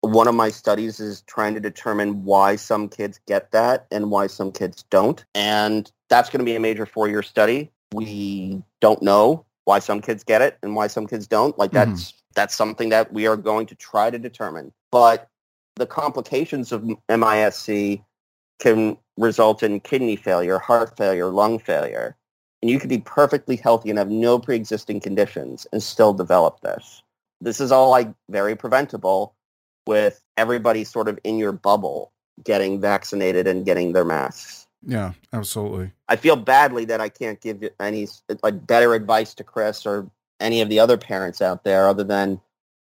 [0.00, 4.26] One of my studies is trying to determine why some kids get that and why
[4.26, 5.24] some kids don't.
[5.34, 7.70] And that's going to be a major four-year study.
[7.94, 11.58] We don't know why some kids get it and why some kids don't.
[11.58, 11.74] Like Mhm.
[11.74, 14.72] that's that's something that we are going to try to determine.
[14.90, 15.28] But
[15.76, 18.02] the complications of MISC
[18.58, 22.16] can result in kidney failure, heart failure, lung failure.
[22.62, 27.02] And you could be perfectly healthy and have no pre-existing conditions and still develop this.
[27.40, 29.34] This is all like very preventable
[29.86, 32.10] with everybody sort of in your bubble
[32.42, 34.63] getting vaccinated and getting their masks.
[34.86, 35.92] Yeah, absolutely.
[36.08, 38.08] I feel badly that I can't give any
[38.42, 42.40] like better advice to Chris or any of the other parents out there other than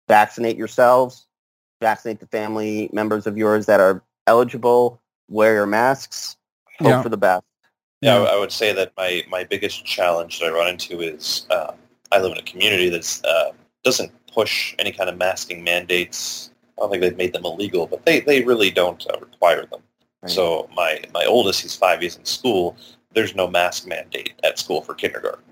[0.09, 1.27] vaccinate yourselves,
[1.81, 6.37] vaccinate the family members of yours that are eligible, wear your masks,
[6.79, 7.03] hope Yeah.
[7.03, 7.45] for the best.
[8.01, 11.47] Yeah, I I would say that my, my biggest challenge that I run into is
[11.51, 11.73] uh,
[12.11, 13.53] I live in a community that uh,
[13.85, 16.51] doesn't push any kind of masking mandates.
[16.77, 19.83] I don't think they've made them illegal, but they, they really don't uh, require them.
[20.23, 20.31] Right.
[20.31, 22.77] So my, my oldest, he's five years in school.
[23.15, 25.45] There's no mask mandate at school for kindergarten.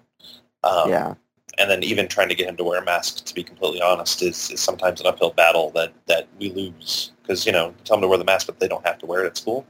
[0.63, 1.15] Um, yeah.
[1.59, 4.23] and then even trying to get him to wear a mask, to be completely honest,
[4.23, 7.13] is, is sometimes an uphill battle that, that we lose.
[7.23, 9.25] Because, you know, tell him to wear the mask, but they don't have to wear
[9.25, 9.67] it at school.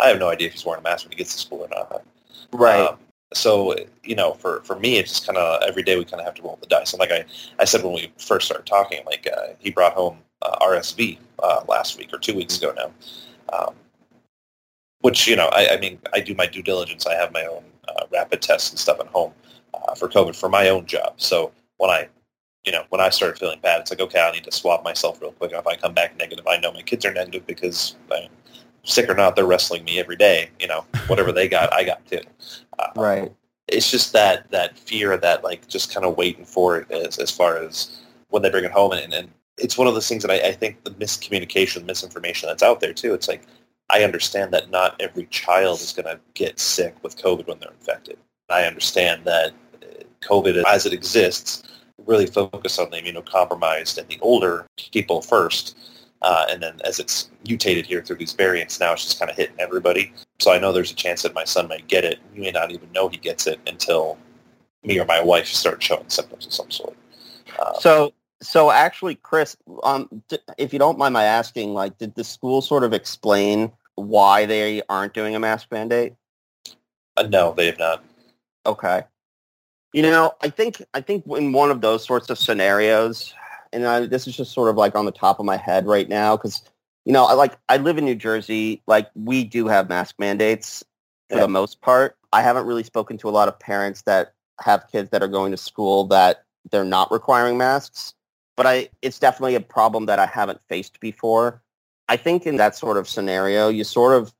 [0.00, 1.68] I have no idea if he's wearing a mask when he gets to school or
[1.68, 2.04] not.
[2.52, 2.80] Right.
[2.80, 2.98] Um,
[3.34, 6.26] so you know, for for me, it's just kind of every day we kind of
[6.26, 6.92] have to roll the dice.
[6.92, 7.24] And like I,
[7.58, 11.62] I said when we first started talking, like uh, he brought home uh, RSV uh,
[11.68, 12.92] last week or two weeks ago now,
[13.56, 13.74] um,
[15.02, 17.06] which you know, I, I mean, I do my due diligence.
[17.06, 19.32] I have my own uh, rapid tests and stuff at home
[19.74, 21.14] uh, for COVID for my own job.
[21.18, 22.08] So when I
[22.64, 25.20] you know, when I started feeling bad, it's like, okay, I need to swab myself
[25.20, 25.50] real quick.
[25.50, 28.28] And if I come back negative, I know my kids are negative because, uh,
[28.84, 30.48] sick or not, they're wrestling me every day.
[30.60, 32.20] You know, whatever they got, I got too.
[32.78, 33.32] Uh, right.
[33.68, 37.30] It's just that that fear, that like just kind of waiting for it as as
[37.30, 40.30] far as when they bring it home, and, and it's one of those things that
[40.30, 43.14] I, I think the miscommunication, misinformation that's out there too.
[43.14, 43.42] It's like
[43.92, 47.70] I understand that not every child is going to get sick with COVID when they're
[47.72, 48.16] infected.
[48.48, 49.52] I understand that
[49.82, 51.62] uh, COVID, as it exists,
[52.06, 55.76] really focus on the immunocompromised and the older people first.
[56.22, 59.36] Uh, and then as it's mutated here through these variants, now it's just kind of
[59.36, 60.12] hitting everybody.
[60.38, 62.18] So I know there's a chance that my son might get it.
[62.34, 64.16] You may not even know he gets it until
[64.84, 66.96] me or my wife start showing symptoms of some sort.
[67.58, 70.22] Uh, so, so actually, Chris, um,
[70.58, 74.82] if you don't mind my asking, like, did the school sort of explain why they
[74.88, 76.14] aren't doing a mask mandate?
[77.16, 78.04] Uh, no, they have not.
[78.66, 79.02] Okay.
[79.92, 83.34] You know, I think I think in one of those sorts of scenarios,
[83.72, 86.08] and I, this is just sort of like on the top of my head right
[86.08, 86.62] now because
[87.04, 88.82] you know, I like I live in New Jersey.
[88.86, 90.84] Like we do have mask mandates
[91.28, 91.42] for yeah.
[91.42, 92.16] the most part.
[92.32, 95.50] I haven't really spoken to a lot of parents that have kids that are going
[95.50, 98.14] to school that they're not requiring masks.
[98.56, 101.62] But I, it's definitely a problem that I haven't faced before.
[102.12, 104.34] I think in that sort of scenario, you sort of,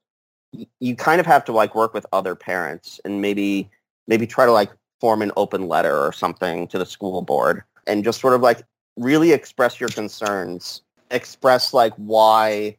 [0.78, 3.70] you kind of have to like work with other parents and maybe,
[4.06, 8.04] maybe try to like form an open letter or something to the school board and
[8.04, 8.62] just sort of like
[8.98, 12.76] really express your concerns express like why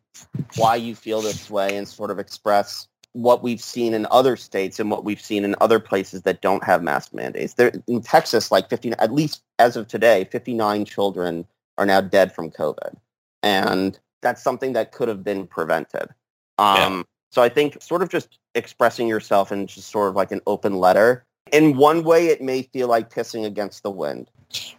[0.55, 4.79] why you feel this way and sort of express what we've seen in other states
[4.79, 7.55] and what we've seen in other places that don't have mask mandates.
[7.55, 11.45] There in Texas, like 50, at least as of today, 59 children
[11.77, 12.95] are now dead from COVID,
[13.43, 16.09] and that's something that could have been prevented.
[16.57, 17.03] Um, yeah.
[17.31, 20.75] So I think sort of just expressing yourself in just sort of like an open
[20.75, 24.29] letter in one way, it may feel like pissing against the wind.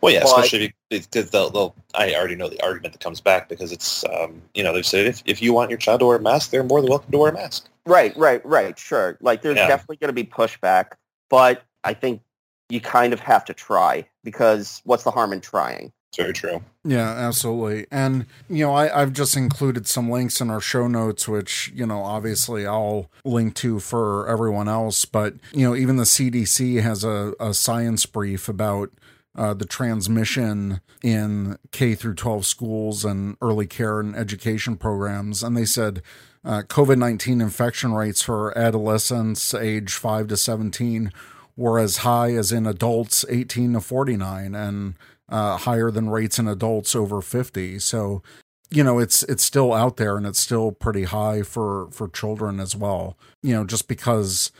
[0.00, 3.48] Well, yeah, but, especially because they'll, they'll, I already know the argument that comes back
[3.48, 6.16] because it's, um, you know, they've said if, if you want your child to wear
[6.16, 7.68] a mask, they're more than welcome to wear a mask.
[7.86, 8.78] Right, right, right.
[8.78, 9.18] Sure.
[9.20, 9.68] Like there's yeah.
[9.68, 10.92] definitely going to be pushback,
[11.28, 12.22] but I think
[12.70, 15.92] you kind of have to try because what's the harm in trying?
[16.16, 16.62] Very true.
[16.84, 17.86] Yeah, absolutely.
[17.90, 21.86] And, you know, I, I've just included some links in our show notes, which, you
[21.86, 25.04] know, obviously I'll link to for everyone else.
[25.04, 28.90] But, you know, even the CDC has a, a science brief about
[29.36, 35.42] uh, the transmission in K through 12 schools and early care and education programs.
[35.42, 36.02] And they said
[36.44, 41.10] uh, COVID 19 infection rates for adolescents age 5 to 17
[41.56, 44.54] were as high as in adults 18 to 49.
[44.54, 44.94] And
[45.28, 47.78] uh, higher than rates in adults over 50.
[47.78, 48.22] So,
[48.70, 52.60] you know, it's it's still out there and it's still pretty high for for children
[52.60, 53.16] as well.
[53.42, 54.52] You know, just because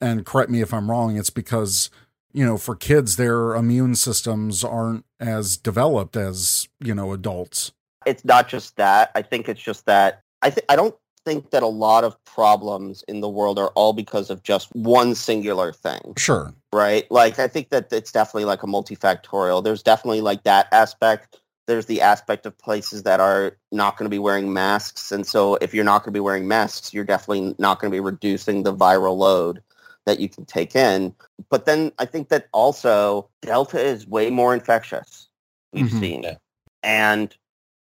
[0.00, 1.90] and correct me if I'm wrong, it's because
[2.32, 7.72] you know, for kids their immune systems aren't as developed as, you know, adults.
[8.06, 9.10] It's not just that.
[9.14, 10.94] I think it's just that I th- I don't
[11.28, 15.14] think that a lot of problems in the world are all because of just one
[15.14, 16.14] singular thing.
[16.16, 16.54] Sure.
[16.72, 17.08] Right?
[17.10, 19.62] Like I think that it's definitely like a multifactorial.
[19.62, 21.38] There's definitely like that aspect.
[21.66, 25.12] There's the aspect of places that are not going to be wearing masks.
[25.12, 27.94] And so if you're not going to be wearing masks, you're definitely not going to
[27.94, 29.62] be reducing the viral load
[30.06, 31.14] that you can take in.
[31.50, 35.28] But then I think that also Delta is way more infectious.
[35.74, 36.00] We've mm-hmm.
[36.00, 36.24] seen.
[36.24, 36.38] It.
[36.82, 37.36] And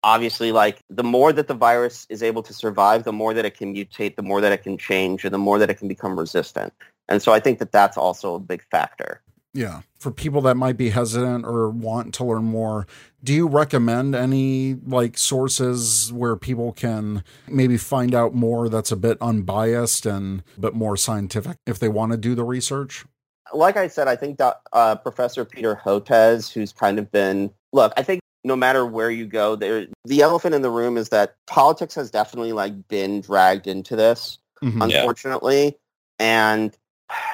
[0.03, 3.57] obviously like the more that the virus is able to survive the more that it
[3.57, 6.17] can mutate the more that it can change and the more that it can become
[6.17, 6.73] resistant.
[7.09, 9.21] And so i think that that's also a big factor.
[9.53, 9.81] Yeah.
[9.97, 12.85] For people that might be hesitant or want to learn more
[13.23, 18.95] do you recommend any like sources where people can maybe find out more that's a
[18.95, 23.05] bit unbiased and a bit more scientific if they want to do the research?
[23.53, 27.93] Like i said i think that uh, professor peter hotez who's kind of been look
[27.97, 31.35] i think no matter where you go, there the elephant in the room is that
[31.45, 35.65] politics has definitely like been dragged into this, mm-hmm, unfortunately.
[35.65, 35.71] Yeah.
[36.19, 36.77] And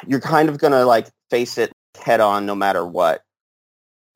[0.07, 1.71] you're kind of gonna like face it
[2.03, 3.23] head on no matter what.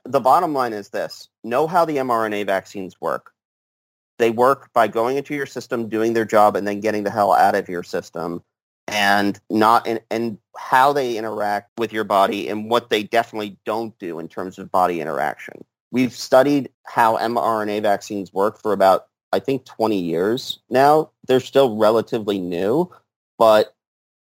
[0.03, 3.31] The bottom line is this know how the mRNA vaccines work.
[4.17, 7.31] They work by going into your system, doing their job, and then getting the hell
[7.31, 8.41] out of your system.
[8.89, 13.97] And not in, and how they interact with your body and what they definitely don't
[13.99, 15.65] do in terms of body interaction.
[15.91, 21.11] We've studied how mRNA vaccines work for about, I think, 20 years now.
[21.27, 22.91] They're still relatively new,
[23.37, 23.73] but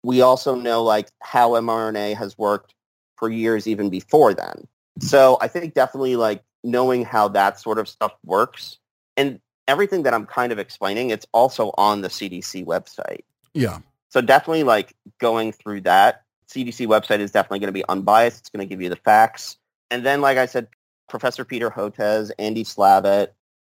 [0.02, 2.74] we also know like how mRNA has worked
[3.16, 4.66] for years even before then.
[5.00, 8.78] So I think definitely like knowing how that sort of stuff works
[9.16, 13.22] and everything that I'm kind of explaining, it's also on the CDC website.
[13.54, 13.78] Yeah.
[14.08, 16.22] So definitely like going through that.
[16.48, 18.40] CDC website is definitely going to be unbiased.
[18.40, 19.58] It's going to give you the facts.
[19.90, 20.68] And then, like I said,
[21.08, 23.28] Professor Peter Hotez, Andy Slavitt,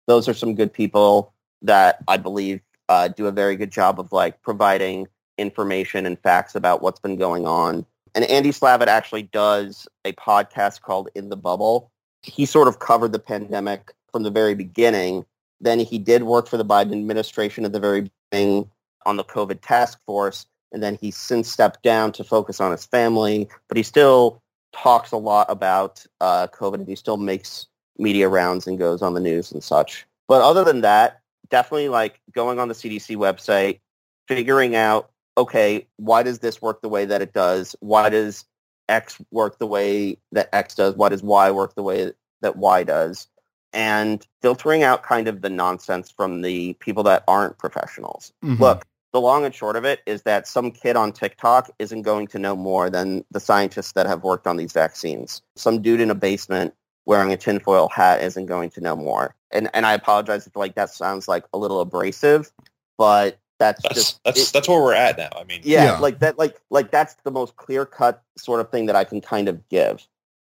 [0.07, 4.11] those are some good people that I believe uh, do a very good job of
[4.11, 5.07] like providing
[5.37, 7.85] information and facts about what's been going on.
[8.15, 11.91] And Andy Slavitt actually does a podcast called In the Bubble.
[12.23, 15.25] He sort of covered the pandemic from the very beginning.
[15.61, 18.69] Then he did work for the Biden administration at the very beginning
[19.05, 20.45] on the COVID task force.
[20.71, 24.41] And then he's since stepped down to focus on his family, but he still
[24.73, 27.67] talks a lot about uh, COVID and he still makes
[27.97, 30.05] media rounds and goes on the news and such.
[30.27, 33.79] But other than that, definitely like going on the CDC website,
[34.27, 37.75] figuring out, okay, why does this work the way that it does?
[37.79, 38.45] Why does
[38.87, 40.95] X work the way that X does?
[40.95, 42.11] Why does Y work the way
[42.41, 43.27] that Y does?
[43.73, 48.33] And filtering out kind of the nonsense from the people that aren't professionals.
[48.43, 48.59] Mhm.
[48.59, 52.27] Look, the long and short of it is that some kid on TikTok isn't going
[52.27, 55.41] to know more than the scientists that have worked on these vaccines.
[55.55, 56.73] Some dude in a basement
[57.05, 59.35] wearing a tinfoil hat isn't going to know more.
[59.51, 62.51] And and I apologize if like that sounds like a little abrasive,
[62.97, 65.29] but that's, That's just that's it- that's where we're at now.
[65.35, 65.99] I mean, yeah, Yeah.
[65.99, 69.21] like that like like that's the most clear cut sort of thing that I can
[69.21, 70.07] kind of give.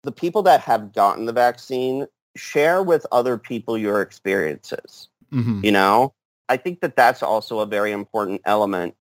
[0.03, 5.65] The people that have gotten the vaccine share with other people your experiences Mhm.
[5.65, 6.13] you know
[6.51, 8.95] i think that that's also a very important element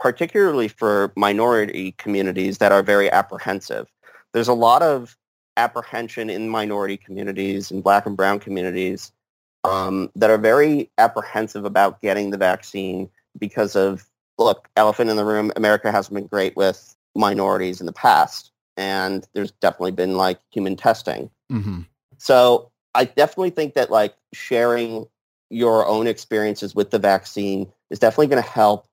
[0.00, 3.86] particularly for minority communities that are very apprehensive
[4.32, 5.16] there's a lot of
[5.56, 9.12] apprehension in minority communities and black and brown communities
[9.64, 14.04] um, that are very apprehensive about getting the vaccine because of
[14.38, 19.26] look elephant in the room america hasn't been great with minorities in the past and
[19.32, 21.86] there's definitely been like human testing Mhm.
[22.18, 25.06] so I definitely think that like sharing
[25.50, 28.86] your own experiences with the vaccine is definitely going to help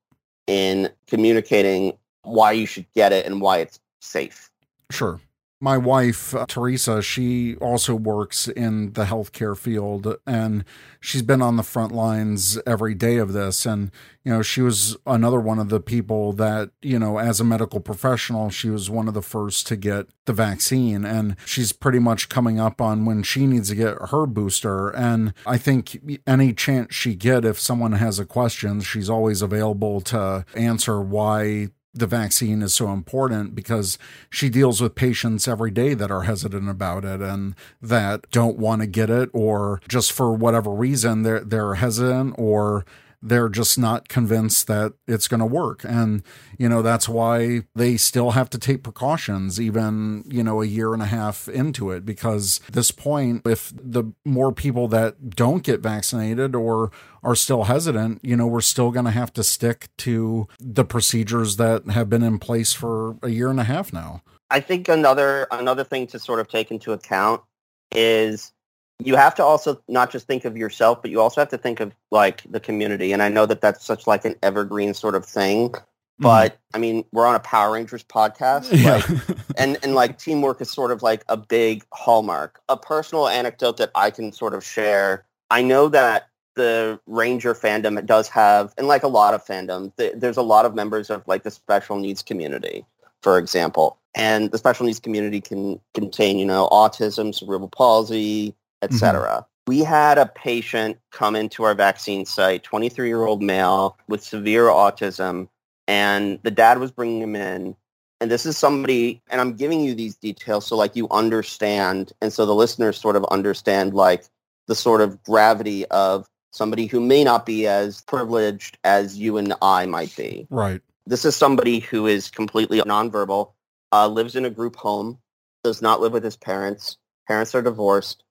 [0.46, 4.50] in communicating why you should get it and why it's safe.
[4.90, 5.20] Sure.
[5.64, 10.62] My wife, uh, Teresa, she also works in the healthcare field and
[11.00, 13.64] she's been on the front lines every day of this.
[13.64, 13.90] And,
[14.24, 17.80] you know, she was another one of the people that, you know, as a medical
[17.80, 21.06] professional, she was one of the first to get the vaccine.
[21.06, 24.90] And she's pretty much coming up on when she needs to get her booster.
[24.90, 30.02] And I think any chance she get, if someone has a question, she's always available
[30.02, 35.94] to answer why the vaccine is so important because she deals with patients every day
[35.94, 40.32] that are hesitant about it and that don't want to get it or just for
[40.34, 42.84] whatever reason they're they're hesitant or
[43.24, 45.82] they're just not convinced that it's going to work.
[45.84, 46.22] And
[46.58, 50.92] you know that's why they still have to take precautions even you know a year
[50.92, 52.04] and a half into it.
[52.04, 58.20] Because this point if the more people that don't get vaccinated or are still hesitant
[58.22, 62.22] you know we're still going to have to stick to the procedures that have been
[62.22, 64.22] in place for a year and a half now.
[64.50, 67.42] I think another another thing to sort of take into account
[67.90, 68.52] is
[68.98, 71.80] you have to also not just think of yourself, but you also have to think
[71.80, 73.12] of like the community.
[73.12, 75.70] And I know that that's such like an evergreen sort of thing.
[75.70, 76.22] Mm-hmm.
[76.22, 78.68] But I mean, we're on a Power Rangers podcast.
[78.72, 82.60] yeah Like, and and like teamwork is sort of like a big hallmark.
[82.68, 85.24] A personal anecdote that I can sort of share.
[85.50, 90.14] I know that the Ranger fandom does have, and like a lot of fandom, th-
[90.16, 92.84] there's a lot of members of like the special needs community,
[93.22, 93.98] for example.
[94.14, 98.54] And the special needs community can contain, you know, autism, cerebral palsy,
[98.84, 99.46] etc.
[99.66, 104.64] We had a patient come into our vaccine site, 23 year old male with severe
[104.64, 105.48] autism,
[105.88, 107.76] and the dad was bringing him in
[108.20, 112.32] and this is somebody and i'm giving you these details so like you understand and
[112.32, 114.24] so the listeners sort of understand like
[114.66, 119.52] the sort of gravity of somebody who may not be as privileged as you and
[119.60, 120.46] i might be.
[120.50, 120.80] Right.
[121.06, 123.52] This is somebody who is completely nonverbal
[123.92, 125.18] uh, lives in a group home
[125.62, 126.96] does not live with his parents.
[127.26, 128.24] Parents are divorced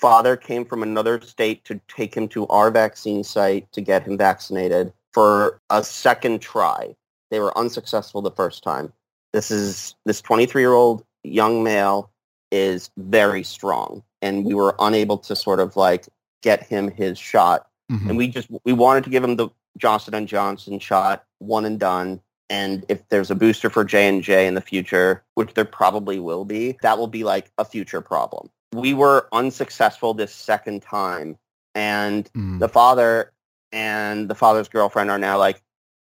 [0.00, 4.16] father came from another state to take him to our vaccine site to get him
[4.16, 6.94] vaccinated for a second try.
[7.30, 8.92] They were unsuccessful the first time.
[9.32, 12.10] This is this 23 year old young male
[12.50, 16.06] is very strong and we were unable to sort of like
[16.42, 17.66] get him his shot.
[17.90, 18.08] Mhm.
[18.10, 21.80] and we just we wanted to give him the johnson and johnson shot one and
[21.80, 22.20] done.
[22.50, 26.78] And if there's a booster for j&j in the future which there probably will be
[26.82, 31.38] that will be like a future problem we were unsuccessful this second time
[31.74, 32.58] and Mhm.
[32.58, 33.32] the father
[33.72, 35.62] and the father's girlfriend are now like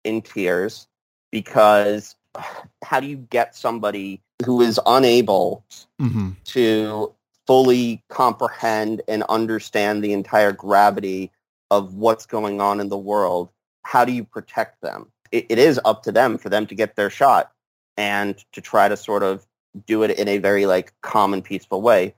[0.04, 0.86] in tears
[1.30, 2.16] because
[2.84, 5.64] how do you get somebody who is unable
[5.98, 7.14] hmm to
[7.46, 11.30] fully comprehend and understand the entire gravity
[11.70, 13.50] of what's going on in the world,
[13.82, 15.10] how do you protect them?
[15.32, 17.52] It, it is up to them for them to get their shot
[17.96, 19.46] and to try to sort of
[19.86, 22.14] do it in a very like calm and peaceful way.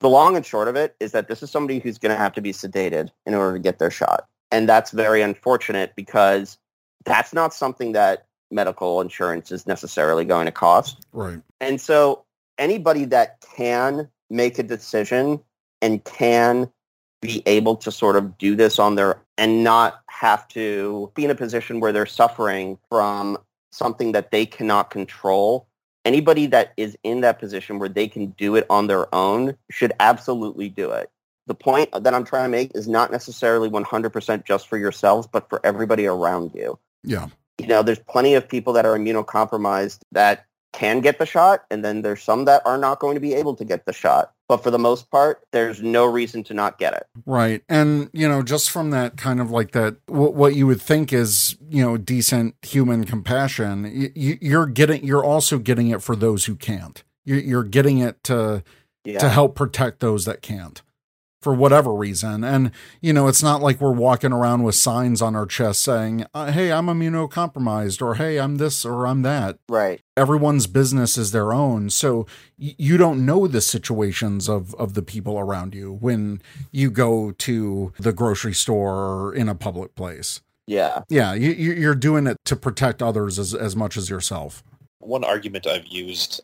[0.00, 2.32] The long and short of it is that this is somebody who's going to have
[2.34, 4.26] to be sedated in order to get their shot.
[4.52, 6.58] And that's very unfortunate because
[7.04, 11.06] that's not something that medical insurance is necessarily going to cost.
[11.12, 11.40] Right.
[11.60, 12.24] And so
[12.58, 15.40] anybody that can make a decision
[15.82, 16.70] and can
[17.22, 21.30] be able to sort of do this on their and not have to be in
[21.30, 23.38] a position where they're suffering from
[23.72, 25.66] something that they cannot control.
[26.06, 29.92] Anybody that is in that position where they can do it on their own should
[29.98, 31.10] absolutely do it.
[31.48, 35.48] The point that I'm trying to make is not necessarily 100% just for yourselves, but
[35.48, 37.26] for everybody around you Yeah.
[37.58, 40.44] you know, there's plenty of people that are immunocompromised that
[40.76, 43.56] can get the shot, and then there's some that are not going to be able
[43.56, 44.32] to get the shot.
[44.46, 47.06] But for the most part, there's no reason to not get it.
[47.24, 47.62] Right.
[47.68, 51.12] And, you know, just from that kind of like that, what, what you would think
[51.12, 56.44] is, you know, decent human compassion, you, you're getting, you're also getting it for those
[56.44, 57.02] who can't.
[57.24, 58.62] You're, you're getting it to,
[59.04, 59.18] Yeah.
[59.18, 60.82] to help protect those that can't
[61.46, 62.42] for whatever reason.
[62.42, 66.26] And, you know, it's not like we're walking around with signs on our chest saying,
[66.34, 69.60] uh, hey, I'm immunocompromised or hey, I'm this or I'm that.
[69.68, 70.00] Right.
[70.16, 71.88] Everyone's business is their own.
[71.90, 72.26] So
[72.58, 76.42] y- you don't know the situations of, of the people around you when
[76.72, 80.40] you go to the grocery store or in a public place.
[80.66, 81.02] Yeah.
[81.08, 84.64] Yeah, you, you- you're doing it to protect others as, as much as yourself.
[84.98, 86.40] one argument I've used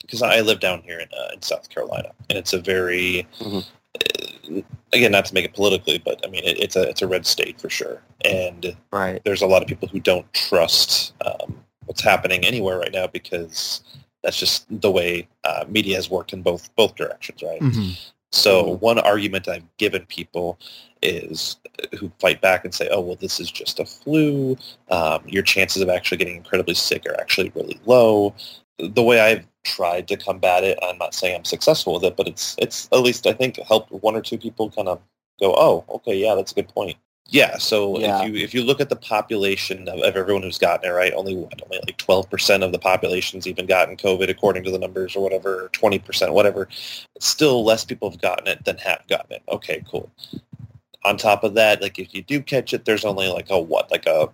[0.00, 3.66] because I live down here in, uh, in South Carolina, and it's a very Mhm.
[3.96, 4.60] Uh,
[4.92, 7.26] again not to make it politically, but I mean it, it's a it's a red
[7.26, 9.20] state for sure, and Right.
[9.24, 13.82] there's a lot of people who don't trust um, what's happening anywhere right now because
[14.22, 17.62] that's just the way uh, media has worked in both both directions, right?
[17.62, 17.96] Mhm.
[18.30, 18.80] So Mhm.
[18.80, 20.58] one argument I've given people
[21.02, 24.56] is uh, who fight back and say, "Oh, well, this is just a flu.
[24.90, 28.34] Um, your chances of actually getting incredibly sick are actually really low."
[28.78, 32.28] The way I've tried to combat it, I'm not saying I'm successful with it, but
[32.28, 35.00] it's it's at least I think helped one or two people kind of
[35.40, 36.96] go, "Oh, okay, yeah, that's a good point."
[37.30, 37.58] Yeah.
[37.58, 38.22] So Yeah.
[38.22, 41.12] if you if you look at the population of, of everyone who's gotten it, right,
[41.12, 44.78] only what, only like twelve percent of the population's even gotten COVID according to the
[44.78, 46.68] numbers or whatever, twenty percent, whatever.
[47.20, 49.42] Still, less people have gotten it than have gotten it.
[49.50, 50.10] Okay, cool.
[51.08, 53.90] On top of that, like if you do catch it, there's only like a what,
[53.90, 54.28] like a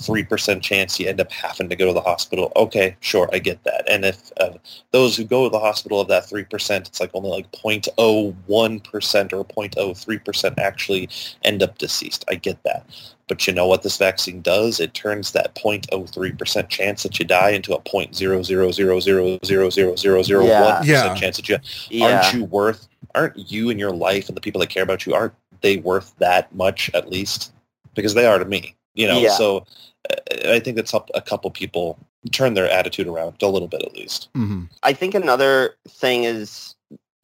[0.00, 2.50] three percent chance you end up having to go to the hospital.
[2.56, 3.84] Okay, sure, I get that.
[3.90, 4.52] And if uh,
[4.92, 8.82] those who go to the hospital of that three percent, it's like only like 0.01
[8.82, 11.10] percent or 0.03 percent actually
[11.44, 12.24] end up deceased.
[12.30, 12.86] I get that.
[13.28, 14.78] But you know what this vaccine does?
[14.80, 20.82] It turns that 0.03 percent chance that you die into a 0.000000001 Yeah.
[20.84, 21.14] Yeah.
[21.14, 21.58] chance that you
[21.90, 22.06] Yeah.
[22.22, 25.14] aren't you worth aren't you and your life and the people that care about you
[25.14, 25.32] aren't
[25.66, 27.52] they worth that much at least
[27.94, 29.30] because they are to me you know Yeah.
[29.30, 29.64] so
[30.10, 31.98] uh, i think that's helped a couple people
[32.30, 34.68] turn their attitude around a little bit at least Mhm.
[34.82, 36.74] I think another thing is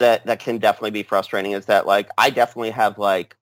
[0.00, 3.36] that that can definitely be frustrating is that like I definitely have like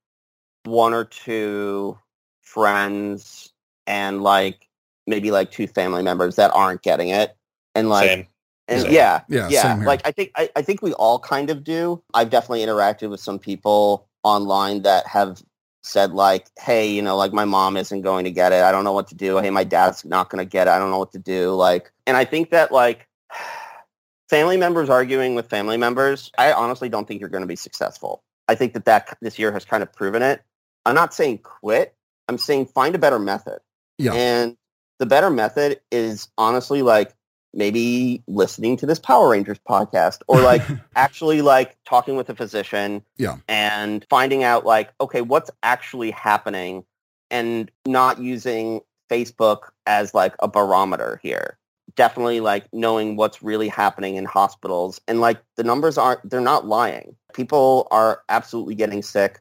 [0.65, 1.97] one or two
[2.43, 3.53] friends
[3.87, 4.69] and like
[5.07, 7.35] maybe like two family members that aren't getting it
[7.75, 8.27] and like same
[8.69, 8.93] and Same.
[8.93, 12.03] yeah Yeah, yeah same like I think I, I think we all kind of do
[12.13, 15.43] I've definitely interacted with some people online that have
[15.83, 18.85] said like hey you know like my mom isn't going to get it I don't
[18.85, 20.99] know what to do hey my dad's not going to get it I don't know
[20.99, 23.09] what to do like and I think that like
[24.29, 28.25] family members arguing with family members, I honestly don't think you're going to be successful.
[28.49, 30.43] I think that, that this year has kind of proven it.
[30.85, 31.95] I'm not saying quit.
[32.29, 33.61] I'm saying find a better method.
[33.99, 34.15] Yeah.
[34.15, 34.57] And
[34.99, 37.15] the better method is honestly like
[37.53, 40.63] maybe listening to this Power Rangers podcast or like
[40.97, 43.37] actually like talking with a physician Yeah.
[43.49, 46.85] and finding out like, okay, what's actually happening
[47.31, 48.81] and not using
[49.11, 51.59] Facebook as like a barometer here.
[51.97, 56.67] Definitely like knowing what's really happening in hospitals and like the numbers aren't they're not
[56.67, 57.17] lying.
[57.35, 59.41] People are absolutely getting sick.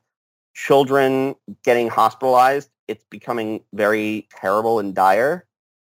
[0.55, 5.45] Children getting hospitalized it's becoming very terrible and dire.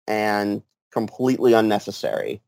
[0.07, 0.63] And
[0.93, 2.41] completely unnecessary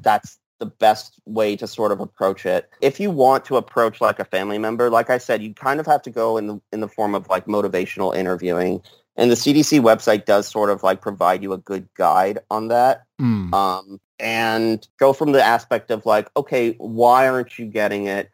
[0.00, 4.18] that's the best way to sort of approach it if you want to approach like
[4.18, 6.80] a family member like i said you kind of have to go in the in
[6.80, 8.80] the form of like motivational interviewing
[9.16, 13.04] and the cdc website does sort of like provide you a good guide on that
[13.20, 13.54] Mm.
[13.54, 18.30] um, and go from the aspect of like, okay, why aren't you getting it?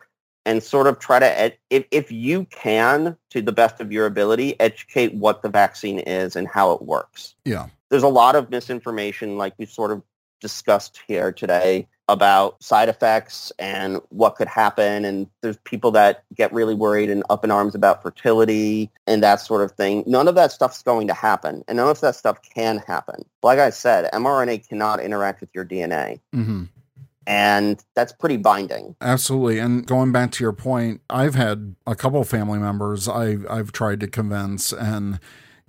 [0.47, 4.07] And sort of try to, ed- if, if you can, to the best of your
[4.07, 7.35] ability, educate what the vaccine is and how it works.
[7.45, 7.67] Yeah.
[7.91, 10.03] There's a lot of misinformation, like we sort of
[10.41, 15.05] discussed here today, about side effects and what could happen.
[15.05, 19.37] And there's people that get really worried and up in arms about fertility and that
[19.37, 20.03] sort of thing.
[20.07, 21.63] None of that stuff's going to happen.
[21.69, 23.25] And none of that stuff can happen.
[23.43, 26.21] Like I said, mRNA cannot interact with your DNA.
[26.33, 26.65] hmm
[27.27, 28.97] And that's pretty binding.
[29.01, 29.59] Absolutely.
[29.59, 34.01] And going back to your point, I've had a couple family members I, I've tried
[34.01, 35.21] to convince, and,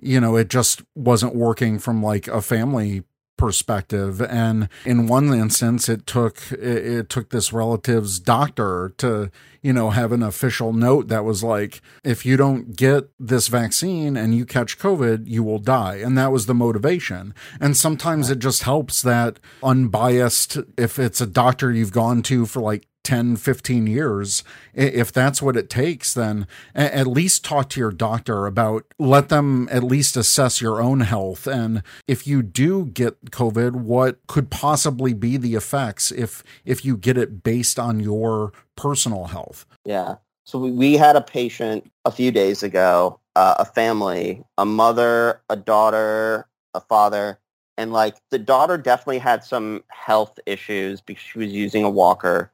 [0.01, 3.03] you know, it just wasn't working from like a family
[3.41, 4.21] perspective.
[4.21, 9.31] And in one instance it took it, it took this relative's doctor to
[9.63, 14.15] you know have an official note that was like if you don't get this vaccine
[14.15, 15.95] and you catch covid you will die.
[15.95, 17.33] And that was the motivation.
[17.59, 22.61] And sometimes it just helps that unbiased if it's a doctor you've gone to for
[22.61, 24.43] like 10 15 years
[24.73, 29.67] if that's what it takes then at least talk to your doctor about let them
[29.71, 35.13] at least assess your own health and if you do get covid what could possibly
[35.13, 40.15] be the effects if if you get it based on your personal health Yeah.
[40.43, 45.55] So we, had a patient a few days ago, uh, a family, a mother, a
[45.55, 47.39] daughter, a father,
[47.77, 52.51] and like the daughter definitely had some health issues because she was using a walker.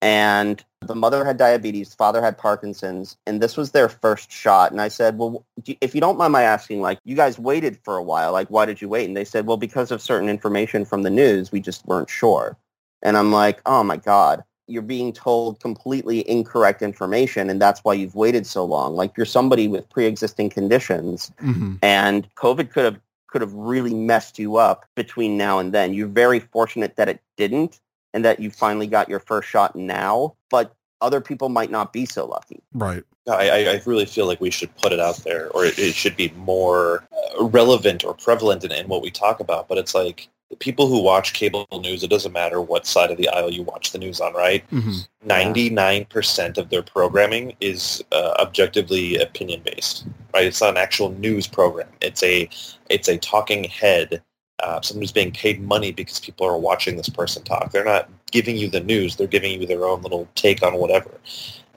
[0.00, 4.70] And the mother had diabetes, father had Parkinson's, and this was their first shot.
[4.70, 5.44] And I said, well,
[5.80, 8.30] if you don't mind my asking, like, you guys waited for a while.
[8.30, 9.06] Like, why did you wait?
[9.06, 12.56] And they said, well, because of certain information from the news, we just weren't sure.
[13.02, 17.94] And I'm like, oh my God, you're being told completely incorrect information, and that's why
[17.94, 18.94] you've waited so long.
[18.94, 21.76] Like, you're somebody with pre-existing conditions, mm-hmm.
[21.82, 25.92] and COVID could have could have really messed you up between now and then.
[25.92, 27.78] You're very fortunate that it didn't,
[28.18, 30.34] and that you finally got your first shot now.
[30.50, 32.60] But other people might not be so lucky.
[32.74, 35.78] right I, I- I really feel like we should put it out there, or it,
[35.78, 37.06] it should be more
[37.38, 39.68] uh, relevant or prevalent in, in what we talk about.
[39.68, 43.18] But it's like the people who watch cable news, it doesn't matter what side of
[43.18, 44.68] the aisle you watch the news on, right?
[44.70, 45.28] mm-hmm.
[45.28, 50.46] 99% of their programming is uh, objectively opinion based, right?
[50.46, 51.88] It's not an actual news program.
[52.00, 52.48] It's a,
[52.88, 54.22] it's a talking head.
[54.60, 57.70] Uh, someone who's being paid money because people are watching this person talk.
[57.70, 59.16] They're not giving you the news.
[59.16, 61.10] They're giving you their own little take on whatever.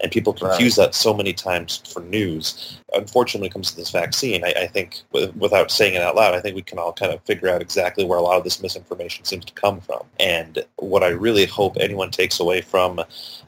[0.02, 2.80] And people confuse that so many times for news.
[2.94, 6.16] Unfortunately, when it comes to this vaccine, I, I think, w- without saying it out
[6.16, 8.44] loud, I think we can all kind of figure out exactly where a lot of
[8.44, 10.02] this misinformation seems to come from.
[10.20, 13.00] And what I really hope anyone takes away from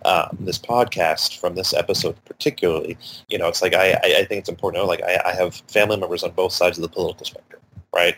[0.06, 4.42] um, this podcast, from this episode particularly, you know, it's like I, I, I think
[4.42, 6.90] it's important to know, like I, I have family members on both sides of the
[6.90, 7.62] political spectrum,
[7.96, 8.16] right?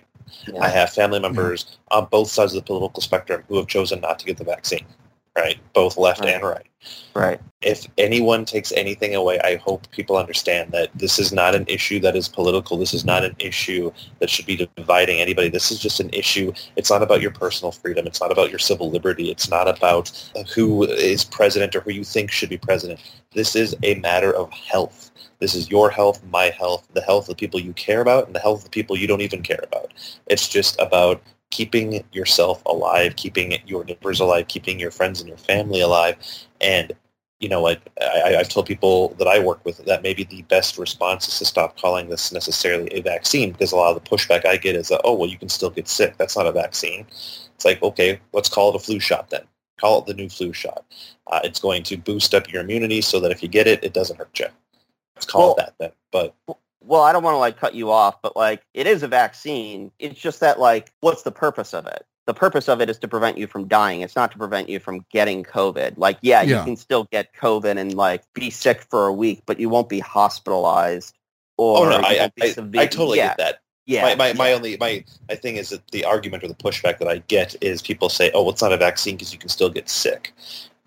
[0.48, 0.60] Yeah.
[0.62, 4.20] I have family members on both sides of the political spectrum who have chosen not
[4.20, 4.86] to get the vaccine,
[5.38, 5.58] right?
[5.74, 6.34] Both left Right.
[6.36, 6.66] and right
[7.16, 7.40] Right.
[7.62, 12.00] if anyone takes anything away, I hope people understand that this is not an issue
[12.02, 12.78] that is political.
[12.78, 15.50] This is not an issue that should be dividing anybody.
[15.50, 16.54] This is just an issue.
[16.76, 18.06] It's not about your personal freedom.
[18.06, 19.32] It's not about your civil liberty.
[19.32, 20.12] It's not about
[20.54, 23.00] who is president or who you think should be president.
[23.34, 25.10] This is a matter of health.
[25.46, 28.34] This is your health, my health, the health of the people you care about, and
[28.34, 29.94] the health of the people you don't even care about.
[30.26, 31.22] It's just about
[31.52, 36.16] keeping yourself alive, keeping your neighbors alive, keeping your friends and your family alive,
[36.62, 36.94] and
[37.40, 37.80] you know what?
[38.02, 41.46] I, I've told people that I work with that maybe the best response is to
[41.46, 44.88] stop calling this necessarily a vaccine because a lot of the pushback I get is
[44.88, 46.18] that, oh, well, you can still get sick.
[46.18, 47.06] That's not a vaccine.
[47.54, 49.44] It's like, okay, let's call it a flu shot then.
[49.80, 50.86] Call it the new flu shot.
[51.28, 53.94] Uh, it's going to boost up your immunity so that if you get it, it
[53.94, 54.48] doesn't hurt you.
[55.16, 55.92] Let's call Well- it that then.
[56.12, 56.34] But
[56.82, 59.92] Well, I don't want to like cut you off, but like it is a vaccine.
[60.00, 62.06] It's just that like what's the purpose of it?
[62.28, 64.02] The purpose of it is to prevent you from dying.
[64.02, 65.94] It's not to prevent you from getting COVID.
[65.98, 66.60] Like, yeah, Yeah.
[66.60, 69.90] you can still get COVID and like be sick for a week, but you won't
[69.90, 71.16] be hospitalized
[71.58, 73.60] or oh no, I, be I, severe- I totally yeah, get that.
[73.88, 76.98] Yeah, my, my, my only my, my thing is that the argument or the pushback
[76.98, 79.50] that I get is people say, oh, well, it's not a vaccine because you can
[79.50, 80.34] still get sick.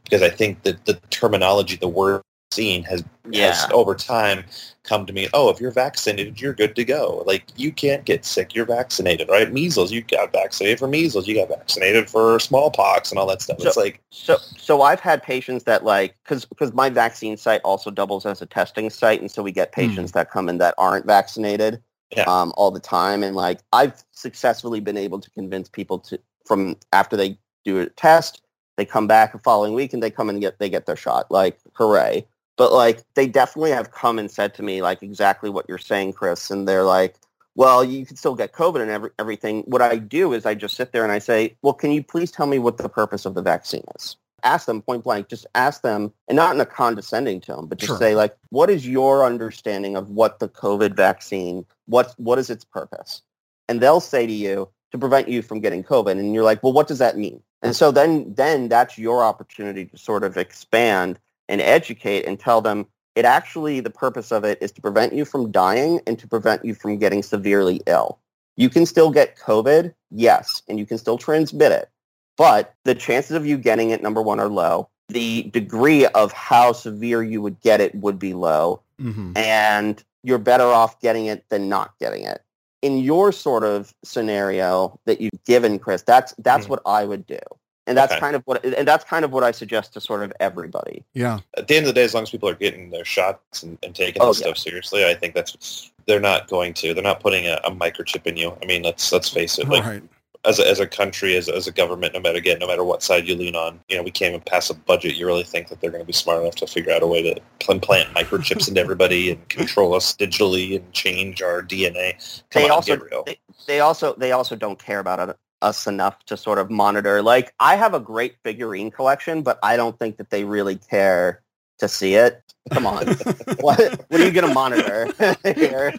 [0.02, 4.42] Because I think that the terminology, the word vaccine has, has over time
[4.82, 7.22] come to mean, oh, if you're vaccinated, you're good to go.
[7.26, 9.52] Like you can't get sick, you're vaccinated, right?
[9.52, 13.60] Measles, you got vaccinated for measles, you got vaccinated for smallpox and all that stuff.
[13.60, 17.60] So- it's like, So, so I've had patients that like, because because my vaccine site
[17.64, 20.74] also doubles as a testing site, and so we get patients that come in that
[20.78, 21.82] aren't vaccinated
[22.16, 22.24] Yeah.
[22.24, 26.76] um, all the time, and like I've successfully been able to convince people to from
[26.94, 28.40] after they do a test,
[28.78, 31.30] they come back the following week and they come and get they get their shot,
[31.30, 32.26] like hooray!
[32.58, 36.12] But like they definitely have come and said to me like exactly what you're saying,
[36.12, 37.16] Chris, and they're like.
[37.54, 39.64] Well, you can still get COVID and every, everything.
[39.66, 42.30] What I do is I just sit there and I say, well, can you please
[42.30, 44.16] tell me what the purpose of the vaccine is?
[44.44, 45.26] Ask them point blank.
[45.26, 47.98] Just ask them, and not in a condescending tone, but just Sure.
[47.98, 52.62] say like, what is your understanding of what the COVID vaccine, what, what is its
[52.62, 53.22] purpose?
[53.68, 56.12] And they'll say to you, to prevent you from getting COVID.
[56.12, 57.42] And you're like, well, what does that mean?
[57.62, 62.60] And so then, then that's your opportunity to sort of expand and educate and tell
[62.60, 66.28] them it actually, the purpose of it is to prevent you from dying and to
[66.28, 68.18] prevent you from getting severely ill.
[68.56, 71.90] You can still get COVID, yes, and you can still transmit it.
[72.36, 74.88] But the chances of you getting it, number one, are low.
[75.08, 78.82] The degree of how severe you would get it would be low.
[79.00, 82.42] hmm And you're better off getting it than not getting it.
[82.82, 86.70] In your sort of scenario that you've given, Chris, that's that's Mhm.
[86.70, 87.40] what I would do.
[87.88, 88.20] And that's Okay.
[88.20, 91.04] kind of what and that's kind of what I suggest to sort of everybody.
[91.14, 91.40] Yeah.
[91.56, 93.78] At the end of the day, as long as people are getting their shots and,
[93.82, 94.46] and taking Oh, this yeah.
[94.46, 96.94] stuff seriously, I think that's they're not going to.
[96.94, 98.56] They're not putting a, a microchip in you.
[98.62, 99.68] I mean, let's let's face it.
[99.68, 100.02] Like right.
[100.44, 103.02] as a, as a country, as, as a government, no matter again, no matter what
[103.02, 105.16] side you lean on, you know, we can't even pass a budget.
[105.16, 107.22] You really think that they're going to be smart enough to figure out a way
[107.22, 112.12] to implant microchips into everybody and control us digitally and change our DNA?
[112.50, 113.22] Come They on, also- get real.
[113.24, 117.22] They, they also they also don't care about it, us enough to sort of monitor.
[117.22, 121.42] Like I have a great figurine collection, but I don't think that they really care
[121.78, 122.42] to see it.
[122.70, 123.06] Come on.
[123.60, 123.78] what
[124.08, 125.08] what are you going to monitor
[125.54, 125.92] here?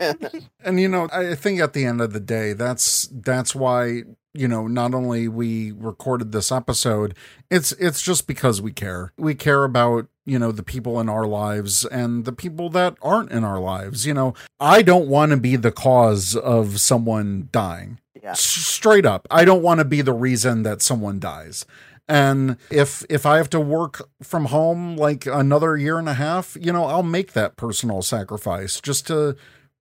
[0.63, 4.03] And you know, I think at the end of the day, that's that's why
[4.33, 7.15] you know not only we recorded this episode,
[7.49, 9.13] it's it's just because we care.
[9.17, 13.31] We care about you know the people in our lives and the people that aren't
[13.31, 14.05] in our lives.
[14.05, 17.99] You know, I don't want to be the cause of someone dying.
[18.21, 18.31] yeah.
[18.31, 21.65] S- straight up, I don't want to be the reason that someone dies.
[22.07, 26.57] And if if I have to work from home like another year and a half,
[26.59, 29.35] you know, I'll make that personal sacrifice just to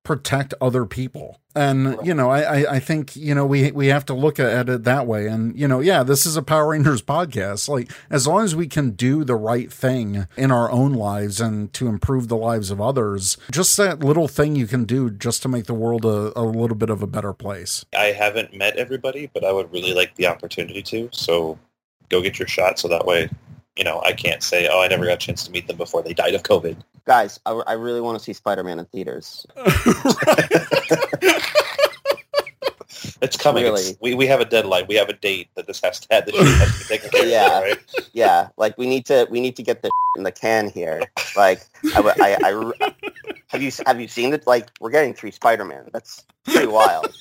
[0.08, 1.38] protect other people.
[1.54, 4.70] And you know, I, I I think you know we we have to look at
[4.70, 5.26] it that way.
[5.26, 7.68] And you know, yeah, this is a Power Rangers podcast.
[7.68, 11.70] Like as long as we can do the right thing in our own lives and
[11.74, 15.48] to improve the lives of others, just that little thing you can do just to
[15.48, 17.84] make the world a, a little bit of a better place.
[17.96, 21.10] I haven't met everybody, but I would really like the opportunity to.
[21.12, 21.58] So
[22.08, 23.28] go get your shot so that way,
[23.78, 26.02] you know, I can't say, oh, I never got a chance to meet them before
[26.02, 26.76] they died of COVID.
[27.06, 29.46] Guys, I, I really want to see Spider-Man in theaters.
[33.20, 33.64] It's coming.
[33.64, 33.80] Really?
[33.82, 34.86] It's, we, we have a deadline.
[34.88, 36.26] We have a date that this has to have.
[36.26, 37.58] This shit has to be taken care Yeah.
[37.58, 37.78] of, right?
[38.12, 41.02] Yeah, like we need to we need to get the in the can here.
[41.36, 41.60] Like
[41.94, 42.92] I, would- I, I-
[43.48, 44.46] have you have you seen it?
[44.46, 45.90] Like we're getting three Spider-Man.
[45.92, 47.14] That's pretty wild.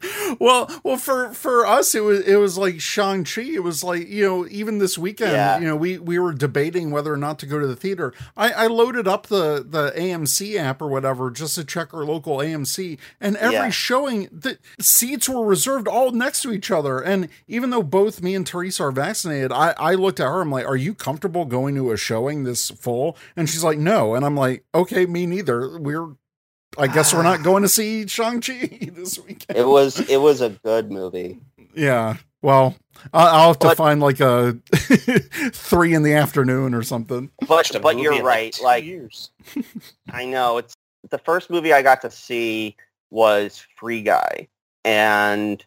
[0.40, 3.42] well, well, for for us, it was it was like Shang Chi.
[3.42, 5.58] It was like you know, even this weekend, Yeah.
[5.58, 8.12] you know, we we were debating whether or not to go to the theater.
[8.36, 12.36] I I loaded up the the AMC app or whatever just to check our local
[12.38, 13.70] AMC, and every Yeah.
[13.70, 17.00] showing the seats were reserved all next to each other.
[17.00, 20.40] And even though both me and Teresa are vaccinated, I I looked at her.
[20.42, 24.14] I'm like, "Are you comfortable going to a showing this full?" And she's like, "No."
[24.14, 25.76] And I'm like, "Okay, me neither.
[25.78, 26.10] We're."
[26.76, 29.58] I guess we're not going to see Shang Chi this weekend.
[29.58, 31.40] It was it was a good movie.
[31.74, 32.16] Yeah.
[32.42, 32.76] Well,
[33.12, 34.52] I- I'll have to But- find like a
[35.52, 37.30] three in the afternoon or something.
[37.46, 38.52] But but you're in, right.
[38.52, 39.30] two Like years.
[40.12, 40.74] I know it's
[41.10, 42.76] the first movie I got to see
[43.10, 44.48] was Free Guy,
[44.84, 45.64] and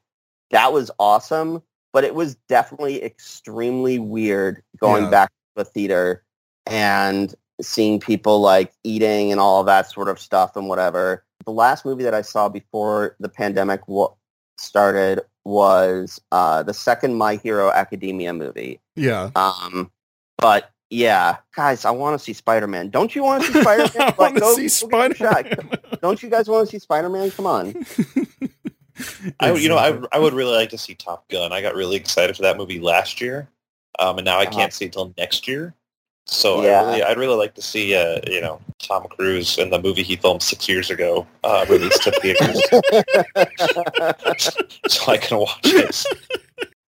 [0.51, 1.61] that was awesome.
[1.93, 5.09] But it was definitely extremely weird going Yeah.
[5.09, 6.23] back to the theater
[6.65, 11.23] and seeing people like eating and all of that sort of stuff and whatever.
[11.45, 14.13] The last movie that I saw before the pandemic wa-
[14.57, 18.79] started was uh, the second My Hero Academia movie.
[18.95, 19.31] Yeah.
[19.35, 19.89] Um,
[20.37, 22.89] but yeah, guys, I want to see Spider Man.
[22.89, 24.13] Don't you want to see Spider Man?
[24.19, 25.71] I want to see Spider Man.
[26.01, 27.31] Don't you guys want to see Spider Man?
[27.31, 27.73] Come on.
[29.39, 31.51] I, would- you know, I, I would really like to see Top Gun.
[31.51, 33.47] I got really excited for that movie last year,
[33.99, 34.51] um, and now I Uh-huh.
[34.51, 35.73] can't see it till next year.
[36.25, 36.81] So Yeah.
[36.81, 40.03] I really, I'd really like to see, uh, you know, Tom Cruise in the movie
[40.03, 42.61] he filmed six years ago uh, released to theaters,
[44.87, 46.05] so I can watch it.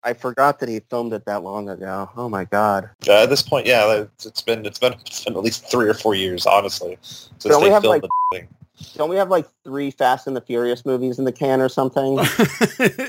[0.03, 2.09] I forgot that he filmed it that long ago.
[2.15, 2.89] Oh my god.
[3.07, 5.89] Uh, at this point, yeah, it's, it's been it's been it's been at least three
[5.89, 8.47] or four years, honestly, since they filmed like- the thing.
[8.95, 12.17] Don't we have like three Fast and the Furious movies in the can or something?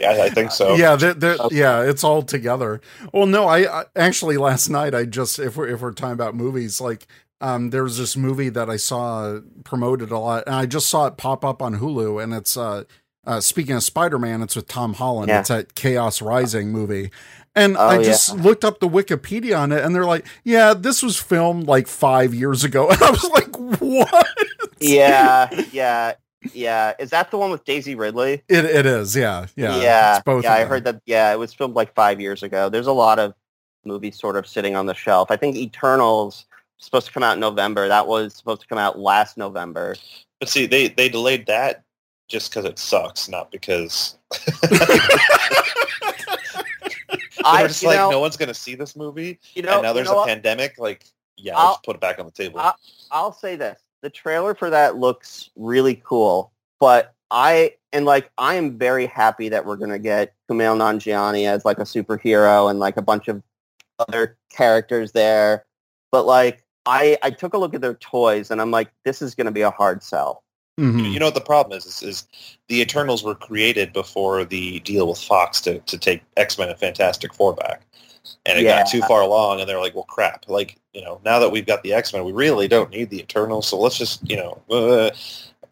[0.01, 0.75] Yeah, I think so.
[0.75, 1.57] Yeah, they're, they're, Okay.
[1.57, 2.81] yeah, it's all together.
[3.13, 6.35] Well, no, I, I actually last night I just if we're if we're talking about
[6.35, 7.07] movies, like
[7.41, 11.07] um, there was this movie that I saw promoted a lot, and I just saw
[11.07, 12.85] it pop up on Hulu, and it's uh,
[13.27, 15.29] uh speaking of Spider Man, it's with Tom Holland.
[15.29, 15.41] Yeah.
[15.41, 17.11] It's that Chaos Rising movie.
[17.57, 21.03] And Oh, I just looked up the Wikipedia on it, and they're like, "Yeah, this
[21.03, 24.27] was filmed like five years ago." And I was like, "What?"
[24.91, 26.15] yeah, yeah,
[26.53, 26.95] yeah.
[26.99, 28.43] Is that the one with Daisy Ridley?
[28.49, 30.17] It it is, yeah, yeah, yeah.
[30.17, 31.01] It's both yeah, I heard that.
[31.07, 32.69] Yeah, it was filmed like five years ago.
[32.69, 33.35] There's a lot of
[33.85, 35.31] movies sort of sitting on the shelf.
[35.31, 36.47] I think Eternals
[36.79, 37.89] was supposed to come out in November.
[37.89, 39.97] That was supposed to come out last November.
[40.39, 41.83] But see, they they delayed that
[42.29, 44.17] just because it sucks, not because
[47.45, 49.89] I, they're just like know, no one's gonna see this movie, you know, and now
[49.89, 50.29] you there's know a what?
[50.29, 50.79] pandemic.
[50.79, 51.05] Like,
[51.37, 52.61] yeah, I'll- let's put it back on the table.
[52.61, 52.77] I'll-
[53.11, 58.55] I'll say this: the trailer for that looks really cool, but I and like I
[58.55, 62.97] am very happy that we're gonna get Kumail Nanjiani as like a superhero and like
[62.97, 63.43] a bunch of
[63.99, 65.65] other characters there.
[66.11, 69.35] But like I I took a look at their toys and I'm like, this is
[69.35, 70.43] gonna be a hard sell.
[70.79, 71.13] Mhm.
[71.13, 72.03] You know what the problem is, is?
[72.03, 72.27] Is
[72.69, 76.79] the Eternals were created before the deal with Fox to, to take X Men and
[76.79, 77.83] Fantastic Four back,
[78.47, 80.49] and it got too far along, and they're like, well, crap.
[80.49, 83.21] Like, you know, now that we've got the X Men, we really don't need the
[83.21, 85.11] Eternals, so let's just, you know, uh,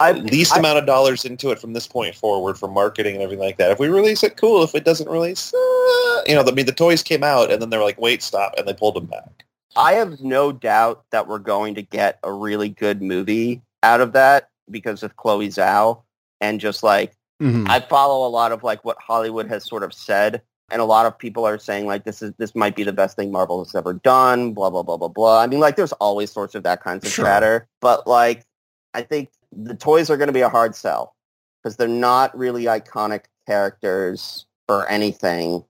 [0.01, 3.23] I least I- amount of dollars into it from this point forward for marketing and
[3.23, 3.71] everything like that.
[3.71, 4.63] If we release it, cool.
[4.63, 7.71] If it doesn't release, uh, you know, I mean, the toys came out, and then
[7.71, 9.45] they were like, wait, stop, and they pulled them back.
[9.77, 14.13] I have no doubt that we're going to get a really good movie out of
[14.13, 16.03] that because of Chloe Zhao
[16.41, 17.69] and just like Mhm.
[17.69, 21.07] I follow a lot of like what Hollywood has sort of said, and a lot
[21.07, 23.75] of people are saying like this is this might be the best thing Marvel has
[23.75, 24.53] ever done.
[24.53, 25.41] Blah blah blah blah blah.
[25.41, 27.25] I mean, like there's always sorts of that kinds of Sure.
[27.27, 28.45] chatter, but like
[28.95, 31.15] I think the toys are going to be a hard sell
[31.63, 35.65] because they're not really iconic characters or anything.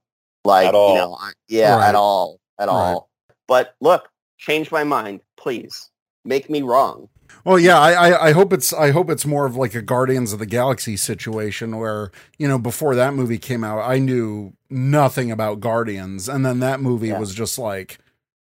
[0.45, 1.89] Like you know, I- yeah, Right.
[1.89, 2.75] at all, at Right.
[2.75, 3.09] all.
[3.47, 5.91] But look, change my mind, please.
[6.25, 7.09] Make me wrong.
[7.45, 10.33] Well, yeah, I, I I hope it's I hope it's more of like a Guardians
[10.33, 15.31] of the Galaxy situation where you know before that movie came out, I knew nothing
[15.31, 17.19] about Guardians, and then that movie Yeah.
[17.19, 17.99] was just like,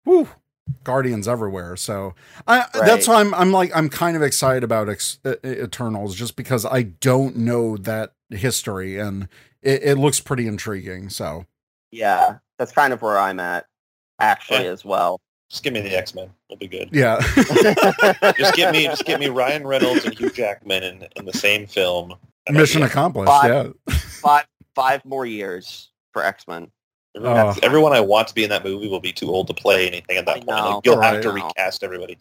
[0.05, 0.27] whoo,
[0.83, 1.75] Guardians everywhere.
[1.75, 2.15] So
[2.47, 2.69] I Right.
[2.73, 6.83] that's why I'm I'm like I'm kind of excited about Ex- Eternals just because I
[6.83, 9.27] don't know that history and
[9.61, 11.09] it, it looks pretty intriguing.
[11.09, 11.45] So
[11.91, 13.65] Yeah, that's kind of where I'm at,
[14.19, 14.71] actually, Yeah.
[14.71, 15.19] as well.
[15.49, 16.29] Just give me the X Men.
[16.49, 16.89] We'll be good.
[16.91, 17.19] yeah,
[18.37, 21.65] just get me, just get me Ryan Reynolds and Hugh Jackman in, in the same
[21.67, 22.13] film.
[22.49, 23.29] mission accomplished.
[23.29, 23.73] Five.
[23.87, 24.45] Yeah, five
[24.75, 26.69] five more years for X Men.
[27.15, 27.53] Everyone, Oh.
[27.63, 30.17] everyone I want to be in that movie will be too old to play anything
[30.17, 30.47] at that point.
[30.47, 32.17] Like, you'll have to recast everybody.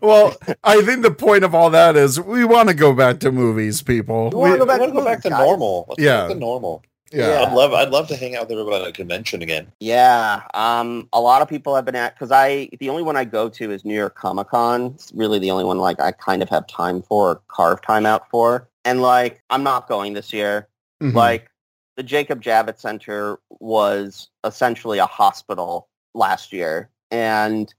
[0.00, 3.32] Well, I think the point of all that is we want to go back to
[3.32, 4.30] movies, people.
[4.30, 5.86] We wanna go back to to go back to normal.
[5.88, 6.18] Let's Yeah.
[6.18, 6.82] go back to normal.
[7.12, 7.28] Yeah.
[7.28, 7.42] Yeah.
[7.42, 9.70] I'd love, I'd love to hang out with everybody at a convention again.
[9.80, 13.24] Yeah, um, a lot of people have been at because I the only one I
[13.24, 14.86] go to is New York Comic Con.
[14.94, 18.06] It's really the only one like I kind of have time for, or carve time
[18.06, 18.68] out for.
[18.84, 20.68] And like I'm not going this year.
[21.02, 21.14] Mhm.
[21.14, 21.50] Like
[21.96, 27.72] the Jacob Javits Center was essentially a hospital last year, and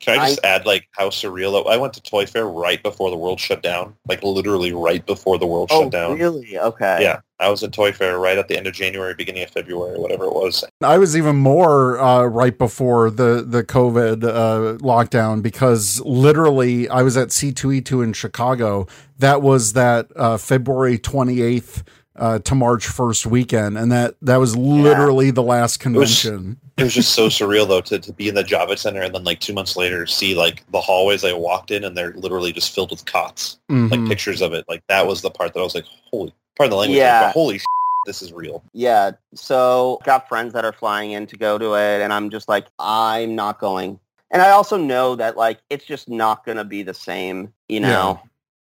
[0.00, 3.16] Can I just add like how surreal I went to Toy Fair right before the
[3.16, 6.18] world shut down, like literally right before the world oh shut down.
[6.18, 6.58] really?
[6.58, 6.98] Okay.
[7.00, 9.98] Yeah, I was at Toy Fair right at the end of January, beginning of February,
[9.98, 10.64] whatever it was.
[10.82, 17.00] I was even more uh, right before the the COVID uh, lockdown because literally I
[17.02, 18.86] was at C2E2 in Chicago.
[19.18, 21.84] That was that uh, February 28th
[22.18, 26.58] uh, to March 1st weekend, and that that was literally the last convention.
[26.76, 29.24] It was just so surreal though to, to be in the Javits Center and then
[29.24, 32.74] like two months later see like the hallways I walked in and they're literally just
[32.74, 34.08] filled with cots, like Mhm.
[34.08, 34.66] pictures of it.
[34.68, 37.28] Like that was the part that I was like, holy, part of the language, Yeah.
[37.28, 37.60] but holy,
[38.04, 38.62] this is real.
[38.74, 39.12] Yeah.
[39.34, 42.66] So got friends that are flying in to go to it, and I'm just like,
[42.78, 43.98] I'm not going.
[44.30, 47.52] And I also know that like it's just not going to be the same.
[47.70, 48.20] You know.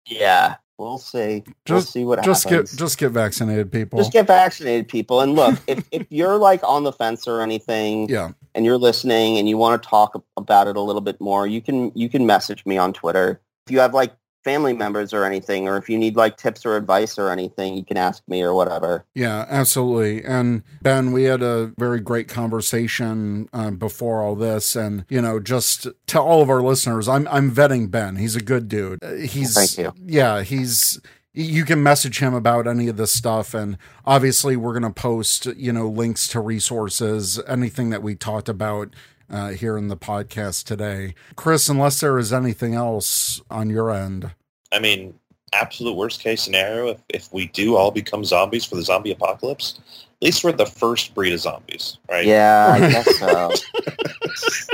[0.05, 0.57] Yeah.
[0.77, 1.43] We'll see.
[1.45, 2.71] we'll Just- see what just happens.
[2.71, 3.97] get just get vaccinated, people.
[3.97, 5.21] Just get vaccinated, people.
[5.21, 9.37] And look, if, if you're like on the fence or anything, yeah, and you're listening
[9.39, 12.25] and you want to talk about it a little bit more, you can you can
[12.27, 13.41] message me on Twitter.
[13.65, 14.13] If you have like
[14.47, 17.83] family members or anything, or if you need like tips or advice or anything, you
[17.83, 19.03] can ask me or whatever.
[19.13, 20.23] yeah, absolutely.
[20.23, 25.41] And Ben, we had a very great conversation um, before all this, and you know,
[25.41, 28.15] just to all of our listeners, I'm I'm vetting Ben.
[28.15, 29.03] He's a good dude.
[29.03, 29.93] Uh, He's Thank you.
[30.01, 30.99] Yeah, he's.
[31.33, 35.45] You can message him about any of this stuff, and obviously, we're going to post,
[35.45, 38.95] you know, links to resources, anything that we talked about
[39.29, 41.13] uh, here in the podcast today.
[41.35, 44.31] Chris, unless there is anything else on your end,
[44.71, 45.13] I mean,
[45.53, 49.79] absolute worst case scenario, if, if we do all become zombies for the zombie apocalypse,
[50.21, 52.25] at least we're the first breed of zombies, right?
[52.25, 53.51] Yeah, I guess so.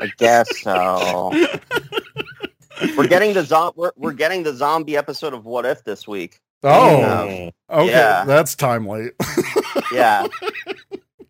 [0.02, 1.32] I guess so.
[2.98, 6.40] We're getting the zo- we're, we're getting the zombie episode of What If this week.
[6.64, 7.52] oh, Mm.
[7.70, 8.26] okay, Yeah.
[8.26, 9.12] that's timely.
[9.92, 10.26] Yeah.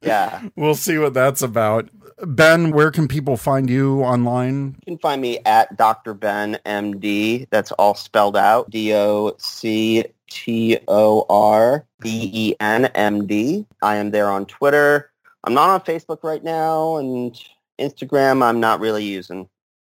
[0.02, 0.42] Yeah.
[0.56, 1.90] we'll see what that's about.
[2.26, 4.76] Ben, where can people find you online?
[4.86, 6.14] You can find me at Dr.
[6.14, 7.48] Ben MD.
[7.50, 8.70] That's all spelled out.
[8.70, 13.66] D O C T O R B E N M D.
[13.82, 15.12] I am there on Twitter.
[15.44, 17.38] I'm not on Facebook right now, and
[17.80, 19.50] Instagram I'm not really using.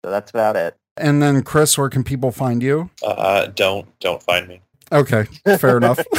[0.04, 0.76] So that's about it.
[0.96, 2.90] And then Chris, where can people find you?
[3.04, 4.60] Uh, don't don't find me.
[4.90, 5.24] Okay,
[5.58, 5.98] fair enough.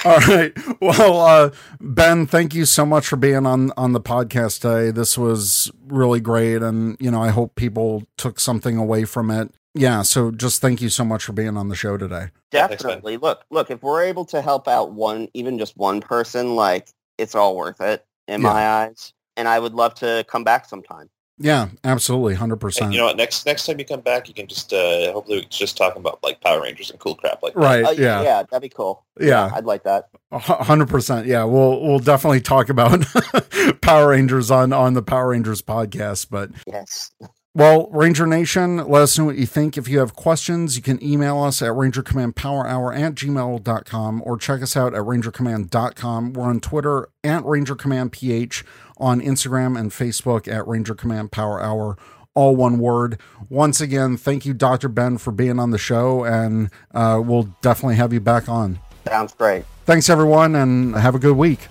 [0.04, 0.52] All right.
[0.98, 4.90] Well, uh, Ben, thank you so much for being on on the podcast today.
[4.90, 9.52] This was really great, and you know, I hope people took something away from it.
[9.74, 10.00] Yeah.
[10.02, 12.28] So, just thank you so much for being on the show today.
[12.52, 12.82] Yeah, thanks.
[12.82, 13.18] Definitely.
[13.18, 17.34] look, look, if we're able to help out one, even just one person, like it's
[17.34, 18.48] all worth it in Yeah.
[18.52, 19.12] my eyes.
[19.36, 21.08] And I would love to come back sometime.
[21.42, 22.92] Yeah, absolutely, hundred And percent.
[22.92, 23.16] you know what?
[23.16, 25.96] Next next time you come back, you can just uh, hopefully we can just talk
[25.96, 27.60] about like Power Rangers and cool crap like that.
[27.60, 27.84] Right?
[27.86, 28.22] Oh, yeah.
[28.22, 29.02] yeah, that'd be cool.
[29.18, 29.50] Yeah.
[29.54, 30.10] I'd like that.
[30.32, 31.26] Hundred percent.
[31.26, 33.06] Yeah, we'll we'll definitely talk about
[33.80, 36.26] Power Rangers on on the Power Rangers podcast.
[36.30, 37.10] But Yes.
[37.54, 39.78] well, Ranger Nation, let us know what you think.
[39.78, 44.76] If you have questions, you can email us at rangercommandpowerhour at gmail.com or check us
[44.76, 46.34] out at rangercommand.com.
[46.34, 48.64] We're on Twitter at rangercommandph,
[49.00, 51.96] on Instagram and Facebook at Ranger Command Power Hour.
[52.34, 53.18] All one word.
[53.48, 54.88] Once again, thank you, Dr.
[54.88, 58.78] Ben, for being on the show, and uh, we'll definitely have you back on.
[59.08, 59.64] Sounds great.
[59.84, 61.66] Thanks, everyone, and have a good week.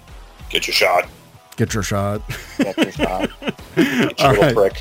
[0.50, 1.08] Get your shot.
[1.56, 2.22] Get your shot.
[2.58, 3.30] Get your shot.
[3.76, 4.76] Get your little right.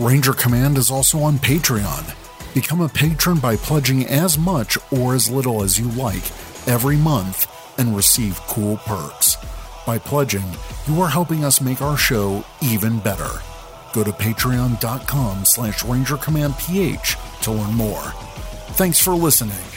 [0.00, 2.12] Ranger Command is also on Patreon.
[2.52, 6.32] Become a patron by pledging as much or as little as you like
[6.66, 7.46] every month
[7.78, 9.36] and receive cool perks.
[9.86, 10.42] By pledging,
[10.88, 13.40] you are helping us make our show even better.
[13.92, 18.02] Go to patreon.com slash rangercommandph to learn more.
[18.76, 19.71] Thanks for listening.